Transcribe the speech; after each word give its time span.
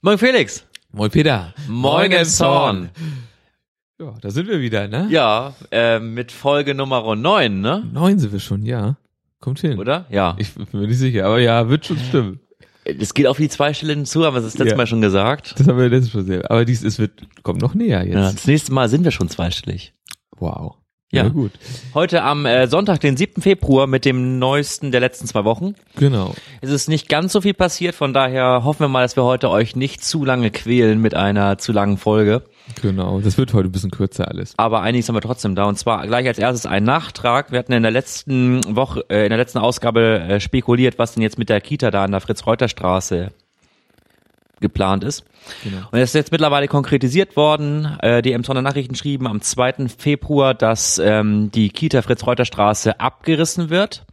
Moin 0.00 0.16
Felix. 0.16 0.64
Moin 0.92 1.10
Peter. 1.10 1.52
Moin 1.66 2.12
Emshorn. 2.12 2.90
Ja, 4.00 4.14
da 4.20 4.30
sind 4.30 4.48
wir 4.48 4.60
wieder, 4.60 4.86
ne? 4.86 5.08
Ja, 5.10 5.54
äh, 5.72 5.98
mit 5.98 6.30
Folge 6.30 6.72
Nummer 6.74 7.16
9, 7.16 7.60
ne? 7.60 7.84
Neun 7.92 8.18
sind 8.20 8.32
wir 8.32 8.38
schon, 8.38 8.62
ja. 8.62 8.96
Kommt 9.40 9.58
hin. 9.60 9.76
Oder? 9.76 10.06
Ja. 10.08 10.36
Ich 10.38 10.54
bin 10.54 10.66
mir 10.72 10.86
nicht 10.86 10.98
sicher, 10.98 11.26
aber 11.26 11.40
ja, 11.40 11.68
wird 11.68 11.86
schon 11.86 11.98
stimmen. 11.98 12.40
Es 12.84 13.12
geht 13.12 13.26
auf 13.26 13.38
die 13.38 13.48
zwei 13.48 13.74
Stellen 13.74 14.06
zu, 14.06 14.24
haben 14.24 14.34
wir 14.34 14.40
das 14.40 14.56
letzte 14.56 14.70
Ja. 14.70 14.76
Mal 14.76 14.86
schon 14.86 15.00
gesagt. 15.00 15.58
Das 15.58 15.66
haben 15.66 15.76
wir 15.78 15.88
letztes 15.88 16.14
Mal 16.14 16.20
gesehen. 16.20 16.46
Aber 16.46 16.64
dies, 16.64 16.84
es 16.84 16.98
wird, 17.00 17.42
kommt 17.42 17.60
noch 17.60 17.74
näher 17.74 18.04
jetzt. 18.04 18.14
Ja, 18.14 18.32
das 18.32 18.46
nächste 18.46 18.72
Mal 18.72 18.88
sind 18.88 19.02
wir 19.04 19.10
schon 19.10 19.28
zweistellig. 19.28 19.94
Wow. 20.36 20.76
Ja. 21.10 21.22
ja 21.22 21.28
gut. 21.30 21.52
Heute 21.94 22.22
am 22.22 22.44
äh, 22.44 22.66
Sonntag, 22.66 23.00
den 23.00 23.16
7. 23.16 23.40
Februar, 23.40 23.86
mit 23.86 24.04
dem 24.04 24.38
neuesten 24.38 24.92
der 24.92 25.00
letzten 25.00 25.26
zwei 25.26 25.44
Wochen. 25.44 25.74
Genau. 25.96 26.34
Es 26.60 26.70
ist 26.70 26.88
nicht 26.88 27.08
ganz 27.08 27.32
so 27.32 27.40
viel 27.40 27.54
passiert, 27.54 27.94
von 27.94 28.12
daher 28.12 28.62
hoffen 28.62 28.80
wir 28.80 28.88
mal, 28.88 29.02
dass 29.02 29.16
wir 29.16 29.24
heute 29.24 29.48
euch 29.48 29.74
nicht 29.74 30.04
zu 30.04 30.26
lange 30.26 30.50
quälen 30.50 31.00
mit 31.00 31.14
einer 31.14 31.56
zu 31.56 31.72
langen 31.72 31.96
Folge. 31.96 32.42
Genau. 32.82 33.20
Das 33.22 33.38
wird 33.38 33.54
heute 33.54 33.70
ein 33.70 33.72
bisschen 33.72 33.90
kürzer 33.90 34.28
alles. 34.28 34.52
Aber 34.58 34.82
einiges 34.82 35.08
haben 35.08 35.16
wir 35.16 35.22
trotzdem 35.22 35.54
da. 35.54 35.64
Und 35.64 35.78
zwar 35.78 36.06
gleich 36.06 36.26
als 36.26 36.38
erstes 36.38 36.66
ein 36.66 36.84
Nachtrag. 36.84 37.52
Wir 37.52 37.58
hatten 37.58 37.72
in 37.72 37.82
der 37.82 37.92
letzten 37.92 38.76
Woche, 38.76 39.02
äh, 39.08 39.22
in 39.22 39.30
der 39.30 39.38
letzten 39.38 39.58
Ausgabe 39.58 40.20
äh, 40.20 40.40
spekuliert, 40.40 40.98
was 40.98 41.14
denn 41.14 41.22
jetzt 41.22 41.38
mit 41.38 41.48
der 41.48 41.62
Kita 41.62 41.90
da 41.90 42.04
an 42.04 42.10
der 42.10 42.20
Fritz-Reuter-Straße 42.20 43.32
geplant 44.60 45.04
ist. 45.04 45.24
Genau. 45.64 45.78
Und 45.90 45.98
es 45.98 46.10
ist 46.10 46.14
jetzt 46.14 46.32
mittlerweile 46.32 46.68
konkretisiert 46.68 47.36
worden. 47.36 47.96
Äh, 48.00 48.22
die 48.22 48.32
Emsonner 48.32 48.62
Nachrichten 48.62 48.94
schrieben 48.94 49.26
am 49.26 49.40
2. 49.40 49.88
Februar, 49.96 50.54
dass 50.54 50.98
ähm, 50.98 51.50
die 51.52 51.70
Kita 51.70 52.02
Fritz-Reuter-Straße 52.02 53.00
abgerissen 53.00 53.70
wird 53.70 54.04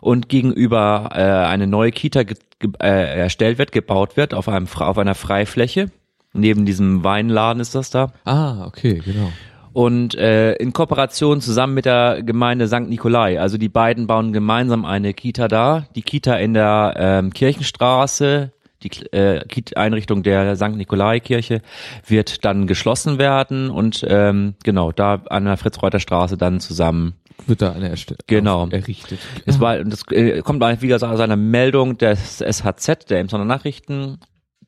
und 0.00 0.28
gegenüber 0.28 1.10
äh, 1.12 1.22
eine 1.22 1.66
neue 1.66 1.90
Kita 1.90 2.20
äh, 2.20 3.18
erstellt 3.18 3.58
wird, 3.58 3.72
gebaut 3.72 4.16
wird 4.16 4.34
auf 4.34 4.48
einem 4.48 4.68
auf 4.76 4.98
einer 4.98 5.14
Freifläche. 5.14 5.90
Neben 6.34 6.66
diesem 6.66 7.04
Weinladen 7.04 7.60
ist 7.60 7.74
das 7.74 7.90
da. 7.90 8.12
Ah, 8.24 8.66
okay, 8.66 9.00
genau. 9.04 9.30
Und 9.72 10.14
äh, 10.14 10.54
in 10.54 10.72
Kooperation 10.72 11.40
zusammen 11.40 11.74
mit 11.74 11.84
der 11.84 12.22
Gemeinde 12.22 12.68
St. 12.68 12.88
Nikolai. 12.88 13.40
Also 13.40 13.58
die 13.58 13.68
beiden 13.68 14.06
bauen 14.06 14.32
gemeinsam 14.32 14.84
eine 14.84 15.14
Kita 15.14 15.48
da. 15.48 15.86
Die 15.96 16.02
Kita 16.02 16.36
in 16.36 16.54
der 16.54 16.94
ähm, 16.96 17.32
Kirchenstraße, 17.32 18.52
die 18.82 18.90
äh, 19.12 19.44
Einrichtung 19.76 20.22
der 20.22 20.56
St. 20.56 20.70
Nikolai 20.76 21.20
Kirche, 21.20 21.62
wird 22.06 22.44
dann 22.44 22.66
geschlossen 22.66 23.18
werden 23.18 23.70
und 23.70 24.04
ähm, 24.08 24.54
genau 24.62 24.92
da 24.92 25.22
an 25.28 25.44
der 25.44 25.56
Fritz-Reuter-Straße 25.56 26.36
dann 26.36 26.60
zusammen. 26.60 27.14
Wird 27.46 27.62
da 27.62 27.72
eine 27.72 27.90
erste 27.90 28.16
Genau. 28.26 28.68
errichtet. 28.68 29.18
Es 29.44 29.58
war, 29.60 29.82
das 29.82 30.02
äh, 30.10 30.40
kommt 30.42 30.62
wieder 30.82 30.96
aus 30.96 31.20
einer 31.20 31.36
Meldung 31.36 31.98
des 31.98 32.38
SHZ, 32.38 33.10
der 33.10 33.20
Emsonner 33.20 33.44
Nachrichten, 33.44 34.18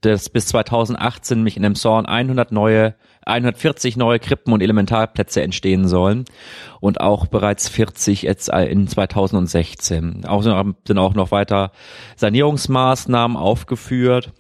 dass 0.00 0.28
bis 0.28 0.46
2018 0.46 1.42
mich 1.42 1.56
in 1.56 1.64
Emshorn 1.64 2.06
100 2.06 2.52
neue, 2.52 2.94
140 3.26 3.96
neue 3.96 4.18
Krippen 4.18 4.52
und 4.52 4.62
Elementarplätze 4.62 5.42
entstehen 5.42 5.88
sollen 5.88 6.24
und 6.80 7.00
auch 7.00 7.26
bereits 7.26 7.68
40 7.68 8.22
jetzt 8.22 8.48
äh, 8.52 8.64
in 8.66 8.86
2016. 8.86 10.24
Auch 10.26 10.42
sind 10.42 10.98
auch 10.98 11.14
noch 11.14 11.30
weiter 11.32 11.72
Sanierungsmaßnahmen 12.16 13.36
aufgeführt. 13.36 14.32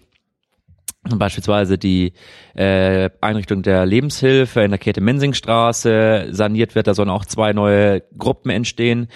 Beispielsweise 1.02 1.78
die 1.78 2.14
äh, 2.54 3.10
Einrichtung 3.20 3.62
der 3.62 3.86
Lebenshilfe 3.86 4.62
in 4.62 4.70
der 4.70 4.78
Käthe-Mensing-Straße 4.78 6.28
saniert 6.30 6.74
wird, 6.74 6.86
da 6.86 6.94
sollen 6.94 7.10
auch 7.10 7.24
zwei 7.24 7.52
neue 7.52 8.02
Gruppen 8.16 8.50
entstehen. 8.50 9.08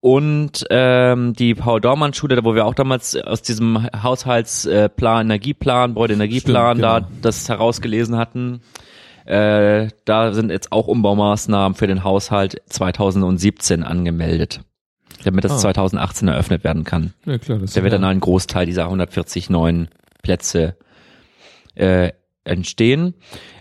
Und 0.00 0.64
ähm, 0.70 1.32
die 1.34 1.54
Paul-Dormann-Schule, 1.54 2.34
da 2.34 2.44
wo 2.44 2.56
wir 2.56 2.66
auch 2.66 2.74
damals 2.74 3.16
aus 3.16 3.42
diesem 3.42 3.88
Haushaltsplan, 4.02 5.26
Energieplan, 5.26 5.94
Beutenergieplan 5.94 6.78
Stimmt, 6.78 6.82
da 6.82 6.98
genau. 6.98 7.10
das 7.22 7.48
herausgelesen 7.48 8.16
hatten, 8.16 8.62
äh, 9.24 9.88
da 10.04 10.32
sind 10.32 10.50
jetzt 10.50 10.72
auch 10.72 10.86
Umbaumaßnahmen 10.88 11.74
für 11.76 11.86
den 11.86 12.04
Haushalt 12.04 12.60
2017 12.68 13.82
angemeldet, 13.82 14.60
damit 15.24 15.44
das 15.44 15.52
Ah. 15.52 15.58
2018 15.58 16.28
eröffnet 16.28 16.64
werden 16.64 16.84
kann. 16.84 17.12
Ja, 17.26 17.38
klar, 17.38 17.58
das 17.58 17.72
Da 17.74 17.82
wird 17.82 17.92
dann 17.92 18.04
ein 18.04 18.20
Großteil 18.20 18.66
dieser 18.66 18.84
140 18.84 19.50
neuen 19.50 19.88
Plätze 20.22 20.76
äh, 21.74 22.12
entstehen. 22.44 23.14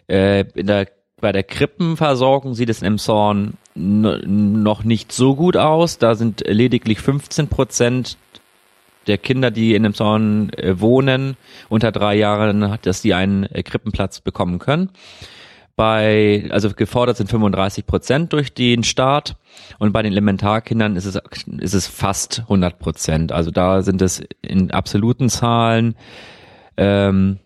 Äh, 0.07 0.45
in 0.55 0.67
der, 0.67 0.87
bei 1.19 1.31
der 1.31 1.43
Krippenversorgung 1.43 2.53
sieht 2.55 2.69
es 2.69 2.81
in 2.81 2.87
Emshorn 2.87 3.53
n- 3.75 4.63
noch 4.63 4.83
nicht 4.83 5.11
so 5.11 5.35
gut 5.35 5.55
aus. 5.57 5.97
Da 5.99 6.15
sind 6.15 6.43
lediglich 6.47 6.99
15 6.99 7.47
Prozent 7.47 8.17
der 9.07 9.17
Kinder, 9.17 9.49
die 9.51 9.73
in 9.75 9.85
Emshorn 9.85 10.51
äh, 10.53 10.79
wohnen, 10.79 11.37
unter 11.69 11.91
drei 11.91 12.15
Jahren, 12.15 12.77
dass 12.81 13.01
die 13.01 13.13
einen 13.13 13.43
äh, 13.45 13.63
Krippenplatz 13.63 14.21
bekommen 14.21 14.59
können. 14.59 14.89
Bei, 15.75 16.47
also 16.51 16.69
gefordert 16.71 17.17
sind 17.17 17.29
35 17.29 17.85
Prozent 17.85 18.33
durch 18.33 18.53
den 18.53 18.83
Staat 18.83 19.37
und 19.79 19.93
bei 19.93 20.01
den 20.03 20.11
Elementarkindern 20.11 20.95
ist 20.95 21.05
es, 21.05 21.17
ist 21.59 21.73
es 21.73 21.87
fast 21.87 22.41
100 22.41 22.77
Prozent. 22.77 23.31
Also 23.31 23.51
da 23.51 23.81
sind 23.81 24.01
es 24.01 24.21
in 24.41 24.71
absoluten 24.71 25.29
Zahlen, 25.29 25.95
ähm, 26.77 27.39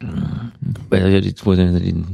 äh, 0.00 0.06
wo 1.42 1.54
sind 1.54 1.78
die, 1.80 2.04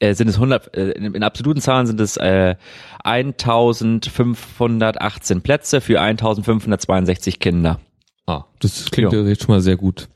äh, 0.00 0.14
sind 0.14 0.28
es 0.28 0.36
100, 0.36 0.74
äh, 0.76 0.90
in, 0.92 1.14
in 1.14 1.22
absoluten 1.22 1.60
Zahlen 1.60 1.86
sind 1.86 2.00
es 2.00 2.16
äh, 2.16 2.56
1518 3.04 5.42
Plätze 5.42 5.80
für 5.80 6.00
1562 6.00 7.38
Kinder. 7.38 7.80
Ah, 8.26 8.44
das 8.60 8.90
klingt 8.90 9.12
Ja. 9.12 9.34
schon 9.36 9.54
mal 9.54 9.60
sehr 9.60 9.76
gut. 9.76 10.08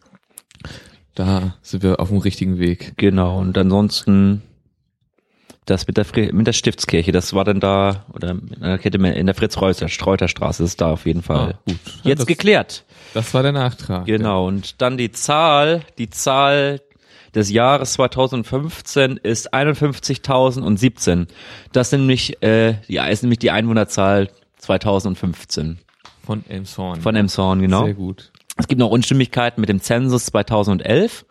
Da 1.14 1.54
sind 1.62 1.82
wir 1.82 1.98
auf 2.00 2.08
dem 2.08 2.18
richtigen 2.18 2.58
Weg. 2.58 2.94
Genau, 2.96 3.38
und 3.38 3.56
ansonsten 3.58 4.42
das 5.66 5.86
mit 5.86 5.96
der, 5.96 6.06
Fri- 6.06 6.32
mit 6.32 6.46
der 6.46 6.52
Stiftskirche, 6.52 7.12
das 7.12 7.32
war 7.34 7.44
dann 7.44 7.60
da, 7.60 8.06
oder 8.12 8.30
in 8.30 8.60
der 8.60 8.78
Kette 8.78 8.98
in 8.98 9.26
der 9.26 9.34
Fritz-Reuter-Straße 9.34 10.64
ist 10.64 10.80
da 10.80 10.92
auf 10.92 11.06
jeden 11.06 11.22
Fall 11.22 11.54
Ah, 11.54 11.58
gut. 11.66 11.76
Ja, 12.02 12.10
jetzt 12.10 12.20
das, 12.20 12.26
geklärt. 12.26 12.84
das 13.14 13.34
war 13.34 13.42
der 13.42 13.52
Nachtrag. 13.52 14.06
Genau, 14.06 14.46
und 14.48 14.80
dann 14.82 14.96
die 14.96 15.12
Zahl, 15.12 15.82
die 15.98 16.10
Zahl 16.10 16.80
des 17.34 17.50
Jahres 17.50 17.92
2015 17.92 19.18
ist 19.18 19.52
51.017. 19.54 21.26
Das 21.72 21.90
sind 21.90 22.00
nämlich, 22.00 22.42
äh, 22.42 22.74
ja, 22.88 23.06
ist 23.06 23.22
nämlich 23.22 23.38
die 23.38 23.50
Einwohnerzahl 23.52 24.28
2015 24.58 25.78
Von 26.24 26.44
Elmshorn. 26.48 27.00
von 27.00 27.14
Emshorn, 27.16 27.60
genau. 27.60 27.84
Sehr 27.84 27.94
gut. 27.94 28.29
Es 28.60 28.68
gibt 28.68 28.78
noch 28.78 28.90
Unstimmigkeiten 28.90 29.60
mit 29.60 29.68
dem 29.68 29.80
Zensus 29.80 30.26
2011. 30.26 31.26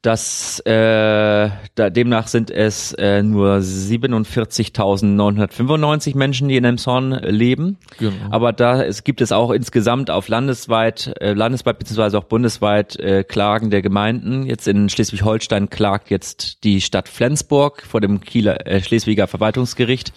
Das, 0.00 0.58
äh, 0.66 1.50
da, 1.76 1.90
demnach 1.90 2.26
sind 2.26 2.50
es 2.50 2.92
äh, 2.94 3.22
nur 3.22 3.58
47.995 3.58 6.16
Menschen, 6.16 6.48
die 6.48 6.56
in 6.56 6.64
Emshorn 6.64 7.12
leben. 7.12 7.78
Genau. 7.98 8.16
Aber 8.30 8.52
da 8.52 8.82
es 8.82 9.04
gibt 9.04 9.20
es 9.20 9.30
auch 9.30 9.52
insgesamt 9.52 10.10
auf 10.10 10.26
landesweit, 10.26 11.14
äh, 11.20 11.34
landesweit 11.34 11.78
beziehungsweise 11.78 12.18
auch 12.18 12.24
bundesweit 12.24 12.96
äh, 12.96 13.22
Klagen 13.22 13.70
der 13.70 13.80
Gemeinden. 13.80 14.44
Jetzt 14.44 14.66
in 14.66 14.88
Schleswig-Holstein 14.88 15.70
klagt 15.70 16.10
jetzt 16.10 16.64
die 16.64 16.80
Stadt 16.80 17.08
Flensburg 17.08 17.82
vor 17.82 18.00
dem 18.00 18.22
Kieler 18.22 18.66
äh, 18.66 18.82
Schleswiger 18.82 19.28
Verwaltungsgericht, 19.28 20.12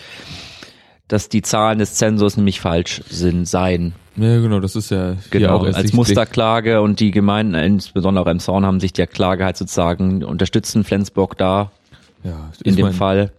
dass 1.08 1.30
die 1.30 1.42
Zahlen 1.42 1.80
des 1.80 1.96
Zensus 1.96 2.38
nämlich 2.38 2.60
falsch 2.60 3.02
sind, 3.10 3.48
seien. 3.48 3.94
Ja, 4.16 4.40
genau, 4.40 4.60
das 4.60 4.76
ist 4.76 4.92
ja 4.92 5.16
Genau, 5.30 5.58
auch 5.58 5.66
als. 5.66 5.94
Musterklage 5.94 6.82
und 6.82 7.00
die 7.00 7.12
Gemeinden, 7.12 7.54
insbesondere 7.54 8.26
auch 8.26 8.32
im 8.32 8.40
Zorn, 8.40 8.66
haben 8.66 8.80
sich 8.80 8.94
der 8.94 9.08
Klage 9.08 9.44
halt 9.46 9.58
sozusagen 9.58 10.24
unterstützen, 10.24 10.84
Flensburg 10.84 11.38
da 11.38 11.72
Ja, 12.24 12.52
in 12.64 12.76
dem 12.76 12.86
mein, 12.86 12.94
Fall. 12.94 13.32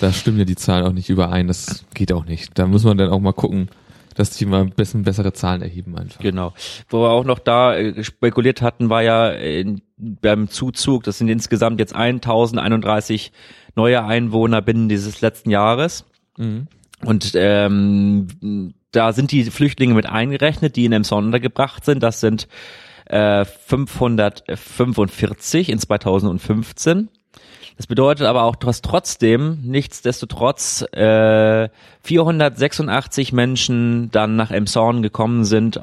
Da 0.00 0.12
stimmen 0.12 0.38
ja 0.38 0.44
die 0.44 0.56
Zahlen 0.56 0.84
auch 0.84 0.92
nicht 0.92 1.08
überein. 1.08 1.46
Das 1.46 1.84
geht 1.94 2.12
auch 2.12 2.24
nicht. 2.26 2.58
Da 2.58 2.66
muss 2.66 2.84
man 2.84 2.98
dann 2.98 3.10
auch 3.10 3.20
mal 3.20 3.32
gucken, 3.32 3.68
dass 4.14 4.30
die 4.30 4.46
mal 4.46 4.62
ein 4.62 4.70
bisschen 4.70 5.04
bessere 5.04 5.32
Zahlen 5.32 5.62
erheben 5.62 5.96
einfach. 5.96 6.20
Genau. 6.20 6.52
Wo 6.88 7.02
wir 7.02 7.10
auch 7.10 7.24
noch 7.24 7.38
da 7.38 7.76
äh, 7.76 8.02
spekuliert 8.02 8.62
hatten, 8.62 8.90
war 8.90 9.02
ja 9.02 9.30
in, 9.30 9.80
beim 9.96 10.48
Zuzug, 10.48 11.04
das 11.04 11.18
sind 11.18 11.28
insgesamt 11.28 11.80
jetzt 11.80 11.94
1031 11.94 13.32
neue 13.74 14.04
Einwohner 14.04 14.60
binnen 14.62 14.88
dieses 14.88 15.20
letzten 15.20 15.50
Jahres. 15.50 16.04
Mhm. 16.36 16.66
Und 17.04 17.32
ähm, 17.34 18.72
da 18.90 19.12
sind 19.12 19.32
die 19.32 19.44
Flüchtlinge 19.44 19.94
mit 19.94 20.06
eingerechnet, 20.06 20.76
die 20.76 20.86
in 20.86 20.92
Emson 20.92 21.26
untergebracht 21.26 21.84
sind. 21.84 22.02
Das 22.02 22.20
sind 22.20 22.48
äh, 23.06 23.44
545 23.44 25.68
in 25.68 25.78
2015. 25.78 27.10
Das 27.76 27.86
bedeutet 27.86 28.26
aber 28.26 28.44
auch, 28.44 28.56
dass 28.56 28.80
trotzdem, 28.80 29.60
nichtsdestotrotz, 29.62 30.82
äh, 30.92 31.68
486 32.02 33.32
Menschen 33.32 34.10
dann 34.10 34.36
nach 34.36 34.50
Emshorn 34.50 35.02
gekommen 35.02 35.44
sind 35.44 35.78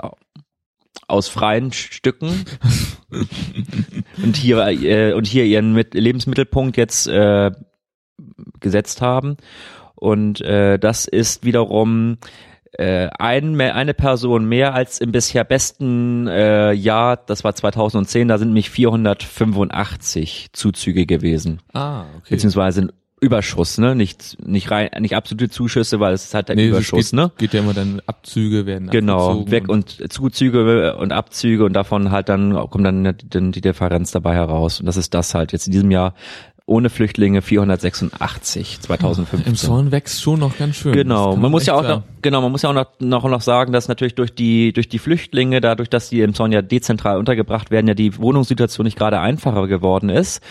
aus 1.07 1.27
freien 1.27 1.71
Stücken 1.71 2.45
und 4.24 4.36
hier 4.36 4.66
äh, 4.68 5.13
und 5.13 5.27
hier 5.27 5.45
ihren 5.45 5.74
Mit 5.74 5.94
Lebensmittelpunkt 5.94 6.77
jetzt 6.77 7.07
äh, 7.07 7.51
gesetzt 8.59 9.01
haben 9.01 9.38
und 9.95 10.42
äh, 10.42 10.78
das 10.80 11.06
ist 11.06 11.45
wiederum 11.45 12.18
äh, 12.74 13.10
ein, 13.19 13.54
mehr- 13.56 13.75
eine 13.75 13.94
Person 13.94 14.45
mehr 14.45 14.74
als 14.74 15.00
im 15.00 15.12
bisher 15.12 15.44
besten 15.44 16.28
äh, 16.28 16.72
Jahr, 16.74 17.18
das 17.18 17.44
war 17.44 17.54
2010, 17.54 18.28
da 18.28 18.38
sind 18.38 18.48
nämlich 18.50 18.69
485 18.72 20.50
Zuzüge 20.54 21.06
gewesen, 21.06 21.60
Ah, 21.74 22.01
okay. 22.18 22.31
beziehungsweise 22.36 22.81
ein 22.84 22.92
Überschuss, 23.22 23.78
ne? 23.78 23.95
Nicht 23.95 24.36
nicht 24.45 24.69
rein, 24.69 24.90
nicht 25.00 25.16
absolute 25.16 25.50
Zuschüsse, 25.50 26.01
weil 26.01 26.13
es 26.13 26.25
ist 26.25 26.34
halt 26.34 26.50
der 26.50 26.57
Nee, 26.57 26.68
Überschuss, 26.68 27.12
geht, 27.12 27.13
ne? 27.13 27.31
geht 27.38 27.54
ja 27.54 27.62
immer 27.62 27.74
dann 27.74 28.01
Abzüge 28.06 28.66
werden 28.66 28.90
Genau, 28.90 29.50
weg 29.50 29.69
und 29.69 30.12
Zuzüge 30.12 30.98
und 30.98 31.13
Abzüge 31.13 31.63
und 31.63 31.72
davon 31.72 32.12
halt 32.12 32.28
dann 32.28 32.54
kommt 32.69 32.86
dann 32.86 33.16
die, 33.24 33.51
die 33.51 33.62
Differenz 33.62 34.12
dabei 34.12 34.34
heraus. 34.36 34.81
Und 34.81 34.88
das 34.88 34.98
ist 34.98 35.13
das 35.13 35.36
halt 35.36 35.54
jetzt 35.54 35.68
in 35.68 35.72
diesem 35.72 35.90
Jahr 35.90 36.16
ohne 36.65 36.89
Flüchtlinge 36.89 37.42
486 37.42 38.80
2015. 38.81 39.51
Im 39.51 39.56
Zorn 39.56 39.92
wächst 39.92 40.21
schon 40.21 40.39
noch 40.39 40.57
ganz 40.57 40.77
schön. 40.77 40.94
Das 40.94 41.01
Genau, 41.01 41.36
man 41.36 41.51
muss 41.51 41.65
ja 41.65 41.74
auch 41.74 41.83
sagen. 41.83 42.04
noch, 42.07 42.21
genau, 42.21 42.42
man 42.42 42.51
muss 42.51 42.62
ja 42.62 42.69
auch 42.69 42.74
noch, 42.74 42.88
noch, 43.00 43.25
noch 43.25 43.42
sagen, 43.42 43.74
dass 43.74 43.89
natürlich 43.89 44.15
durch 44.15 44.33
die, 44.33 44.71
durch 44.71 44.88
die 44.88 45.00
Flüchtlinge, 45.00 45.60
dadurch, 45.60 45.89
dass 45.89 46.10
die 46.10 46.21
im 46.21 46.33
Zorn 46.33 46.54
ja 46.54 46.62
dezentral 46.62 47.18
untergebracht 47.18 47.69
werden, 47.69 47.88
ja 47.88 47.94
die 47.94 48.18
Wohnungssituation 48.18 48.86
nicht 48.86 48.98
gerade 48.98 49.19
einfacher 49.19 49.68
geworden 49.68 50.07
ist. 50.07 50.42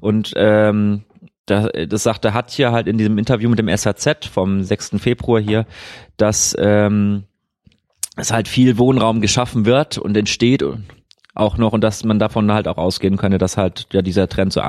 Und 0.00 0.32
ähm, 0.34 1.04
da, 1.46 1.68
das 1.68 2.02
sagte 2.02 2.34
Hatje 2.34 2.72
halt 2.72 2.88
in 2.88 2.98
diesem 2.98 3.16
Interview 3.16 3.48
mit 3.48 3.58
dem 3.58 3.74
SAZ 3.74 4.26
vom 4.26 4.64
6. 4.64 4.92
Februar 4.98 5.40
hier, 5.40 5.66
dass 6.16 6.56
ähm, 6.58 7.24
es 8.16 8.32
halt 8.32 8.48
viel 8.48 8.76
Wohnraum 8.76 9.20
geschaffen 9.20 9.66
wird 9.66 9.98
und 9.98 10.16
entsteht 10.16 10.64
und 10.64 10.84
auch 11.34 11.58
noch 11.58 11.72
und 11.72 11.82
dass 11.82 12.04
man 12.04 12.18
davon 12.18 12.52
halt 12.52 12.66
auch 12.66 12.76
ausgehen 12.76 13.16
könne, 13.16 13.38
dass 13.38 13.56
halt 13.56 13.86
ja 13.92 14.02
dieser 14.02 14.28
Trend 14.28 14.52
so 14.52 14.60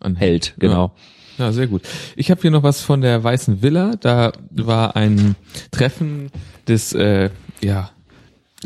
anhält, 0.00 0.54
genau. 0.58 0.94
Ja, 1.38 1.52
sehr 1.52 1.66
gut. 1.66 1.82
Ich 2.16 2.30
habe 2.30 2.40
hier 2.40 2.50
noch 2.50 2.62
was 2.62 2.80
von 2.80 3.02
der 3.02 3.22
Weißen 3.22 3.62
Villa. 3.62 3.96
Da 4.00 4.32
war 4.50 4.96
ein 4.96 5.36
Treffen 5.70 6.30
des, 6.66 6.94
äh, 6.94 7.30
ja, 7.62 7.90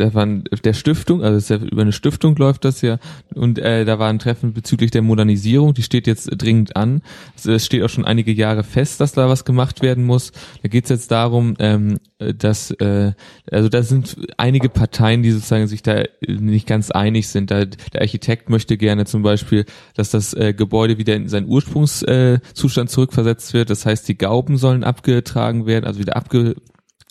ein, 0.00 0.44
der 0.64 0.73
Stiftung, 0.73 1.23
also 1.23 1.55
ja 1.55 1.61
über 1.61 1.82
eine 1.82 1.93
Stiftung 1.93 2.37
läuft 2.37 2.64
das 2.64 2.81
ja, 2.82 2.99
und 3.35 3.58
äh, 3.58 3.85
da 3.85 3.99
war 3.99 4.08
ein 4.08 4.19
Treffen 4.19 4.52
bezüglich 4.52 4.91
der 4.91 5.02
Modernisierung, 5.02 5.75
die 5.75 5.82
steht 5.82 6.06
jetzt 6.06 6.31
dringend 6.31 6.76
an. 6.76 7.02
Es 7.44 7.64
steht 7.64 7.82
auch 7.82 7.88
schon 7.88 8.05
einige 8.05 8.32
Jahre 8.32 8.64
fest, 8.64 9.00
dass 9.00 9.12
da 9.12 9.29
was 9.29 9.44
gemacht 9.44 9.82
werden 9.82 10.05
muss. 10.05 10.32
Da 10.62 10.69
geht 10.69 10.85
es 10.85 10.91
jetzt 10.91 11.11
darum, 11.11 11.55
ähm, 11.58 11.99
dass, 12.19 12.70
äh, 12.73 13.12
also 13.50 13.69
da 13.69 13.82
sind 13.82 14.17
einige 14.37 14.69
Parteien, 14.69 15.23
die 15.23 15.31
sozusagen 15.31 15.67
sich 15.67 15.82
da 15.82 16.05
nicht 16.26 16.67
ganz 16.67 16.91
einig 16.91 17.29
sind. 17.29 17.50
Da, 17.50 17.64
der 17.64 18.03
Architekt 18.03 18.50
möchte 18.50 18.76
gerne 18.76 19.06
zum 19.06 19.23
Beispiel, 19.23 19.64
dass 19.94 20.11
das 20.11 20.35
äh, 20.35 20.53
Gebäude 20.53 20.99
wieder 20.99 21.14
in 21.17 21.29
seinen 21.29 21.49
Ursprungszustand 21.49 22.88
äh, 22.88 22.93
zurückversetzt 22.93 23.55
wird. 23.55 23.70
Das 23.70 23.87
heißt, 23.87 24.08
die 24.08 24.19
Gauben 24.19 24.56
sollen 24.56 24.85
abgetragen 24.85 25.67
werden, 25.67 25.87
also 25.87 26.00
wieder 26.00 26.17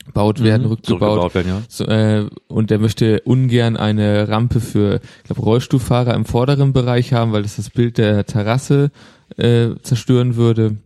abgebaut 0.10 0.44
werden, 0.44 0.66
rückgebaut. 0.66 1.00
Zurückgebaut 1.00 1.36
werden, 1.36 1.48
ja. 1.48 1.62
So, 1.68 1.86
äh, 1.86 2.26
und 2.48 2.72
er 2.72 2.80
möchte 2.80 3.22
ungern 3.22 3.78
eine 3.78 4.28
Rampe 4.28 4.60
für 4.60 5.02
ich 5.20 5.24
glaube, 5.24 5.42
Rollstuhlfahrer 5.42 6.14
im 6.14 6.26
vorderen 6.26 6.74
Bereich 6.74 7.14
haben, 7.14 7.32
weil 7.32 7.44
das 7.44 7.56
das 7.56 7.70
Bild 7.70 7.98
der 7.98 8.26
Terrasse 8.26 8.92
äh, 9.38 9.70
zerstören 9.84 10.36
würde. 10.36 10.78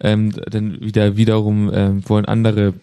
Ähm, 0.00 0.32
dann 0.50 0.80
wieder 0.80 1.16
wiederum 1.16 1.70
ähm, 1.72 2.08
wollen 2.08 2.24
andere 2.24 2.74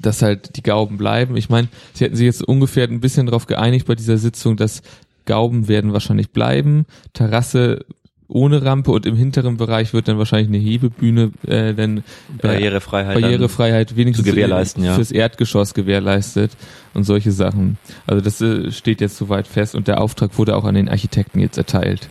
dass 0.00 0.22
halt 0.22 0.56
die 0.56 0.62
Gauben 0.62 0.96
bleiben. 0.96 1.36
Ich 1.36 1.48
meine, 1.48 1.68
sie 1.92 2.04
hätten 2.04 2.16
sich 2.16 2.24
jetzt 2.24 2.42
ungefähr 2.42 2.88
ein 2.88 3.00
bisschen 3.00 3.26
darauf 3.26 3.46
geeinigt 3.46 3.86
bei 3.86 3.94
dieser 3.94 4.16
Sitzung, 4.16 4.56
dass 4.56 4.82
Gauben 5.26 5.68
werden 5.68 5.92
wahrscheinlich 5.92 6.30
bleiben, 6.30 6.86
Terrasse 7.12 7.84
ohne 8.32 8.64
Rampe 8.64 8.90
und 8.90 9.06
im 9.06 9.16
hinteren 9.16 9.56
Bereich 9.56 9.92
wird 9.92 10.08
dann 10.08 10.18
wahrscheinlich 10.18 10.48
eine 10.48 10.58
Hebebühne 10.58 11.32
äh, 11.46 11.74
dann 11.74 11.98
äh, 11.98 12.02
Barrierefreiheit. 12.40 13.20
Barrierefreiheit 13.20 13.96
wenigstens 13.96 14.26
zu 14.26 14.32
gewährleisten, 14.32 14.84
ja. 14.84 14.94
fürs 14.94 15.10
Erdgeschoss 15.10 15.74
gewährleistet 15.74 16.52
und 16.94 17.04
solche 17.04 17.32
Sachen. 17.32 17.78
Also 18.06 18.22
das 18.22 18.40
äh, 18.40 18.70
steht 18.70 19.00
jetzt 19.00 19.16
soweit 19.16 19.46
fest 19.46 19.74
und 19.74 19.88
der 19.88 20.00
Auftrag 20.00 20.38
wurde 20.38 20.56
auch 20.56 20.64
an 20.64 20.74
den 20.74 20.88
Architekten 20.88 21.40
jetzt 21.40 21.58
erteilt. 21.58 22.08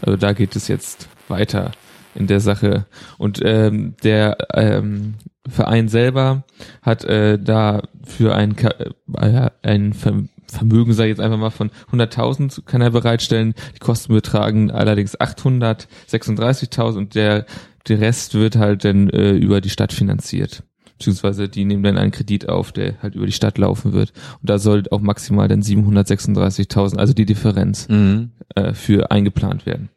Also 0.00 0.16
da 0.16 0.32
geht 0.32 0.56
es 0.56 0.68
jetzt 0.68 1.08
weiter 1.28 1.72
in 2.14 2.26
der 2.26 2.40
Sache. 2.40 2.86
Und 3.18 3.40
ähm, 3.44 3.94
der 4.02 4.36
ähm, 4.52 5.14
Verein 5.48 5.88
selber 5.88 6.44
hat 6.82 7.04
äh, 7.04 7.38
da 7.38 7.82
für 8.04 8.34
ein, 8.34 8.56
Ka- 8.56 8.74
äh, 9.16 9.50
ein 9.62 9.92
Ver 9.92 10.24
Vermögen, 10.52 10.92
ich 10.92 10.98
jetzt 10.98 11.20
einfach 11.20 11.38
mal, 11.38 11.50
von 11.50 11.70
100.000 11.92 12.62
kann 12.64 12.80
er 12.80 12.90
bereitstellen. 12.90 13.54
Die 13.74 13.78
Kosten 13.80 14.12
betragen 14.14 14.70
allerdings 14.70 15.18
836.000 15.18 16.96
und 16.96 17.14
der, 17.14 17.46
der 17.88 18.00
Rest 18.00 18.34
wird 18.34 18.56
halt 18.56 18.84
dann 18.84 19.08
äh, 19.10 19.32
über 19.32 19.60
die 19.60 19.70
Stadt 19.70 19.92
finanziert. 19.92 20.62
Beziehungsweise 20.98 21.48
die 21.48 21.64
nehmen 21.64 21.82
dann 21.82 21.98
einen 21.98 22.12
Kredit 22.12 22.48
auf, 22.48 22.70
der 22.70 23.02
halt 23.02 23.14
über 23.16 23.26
die 23.26 23.32
Stadt 23.32 23.58
laufen 23.58 23.92
wird. 23.92 24.12
Und 24.40 24.48
da 24.50 24.58
soll 24.58 24.84
auch 24.90 25.00
maximal 25.00 25.48
dann 25.48 25.62
736.000, 25.62 26.96
also 26.96 27.12
die 27.12 27.26
Differenz, 27.26 27.88
Mhm. 27.88 28.30
äh, 28.54 28.72
für 28.72 29.10
eingeplant 29.10 29.66
werden. 29.66 29.88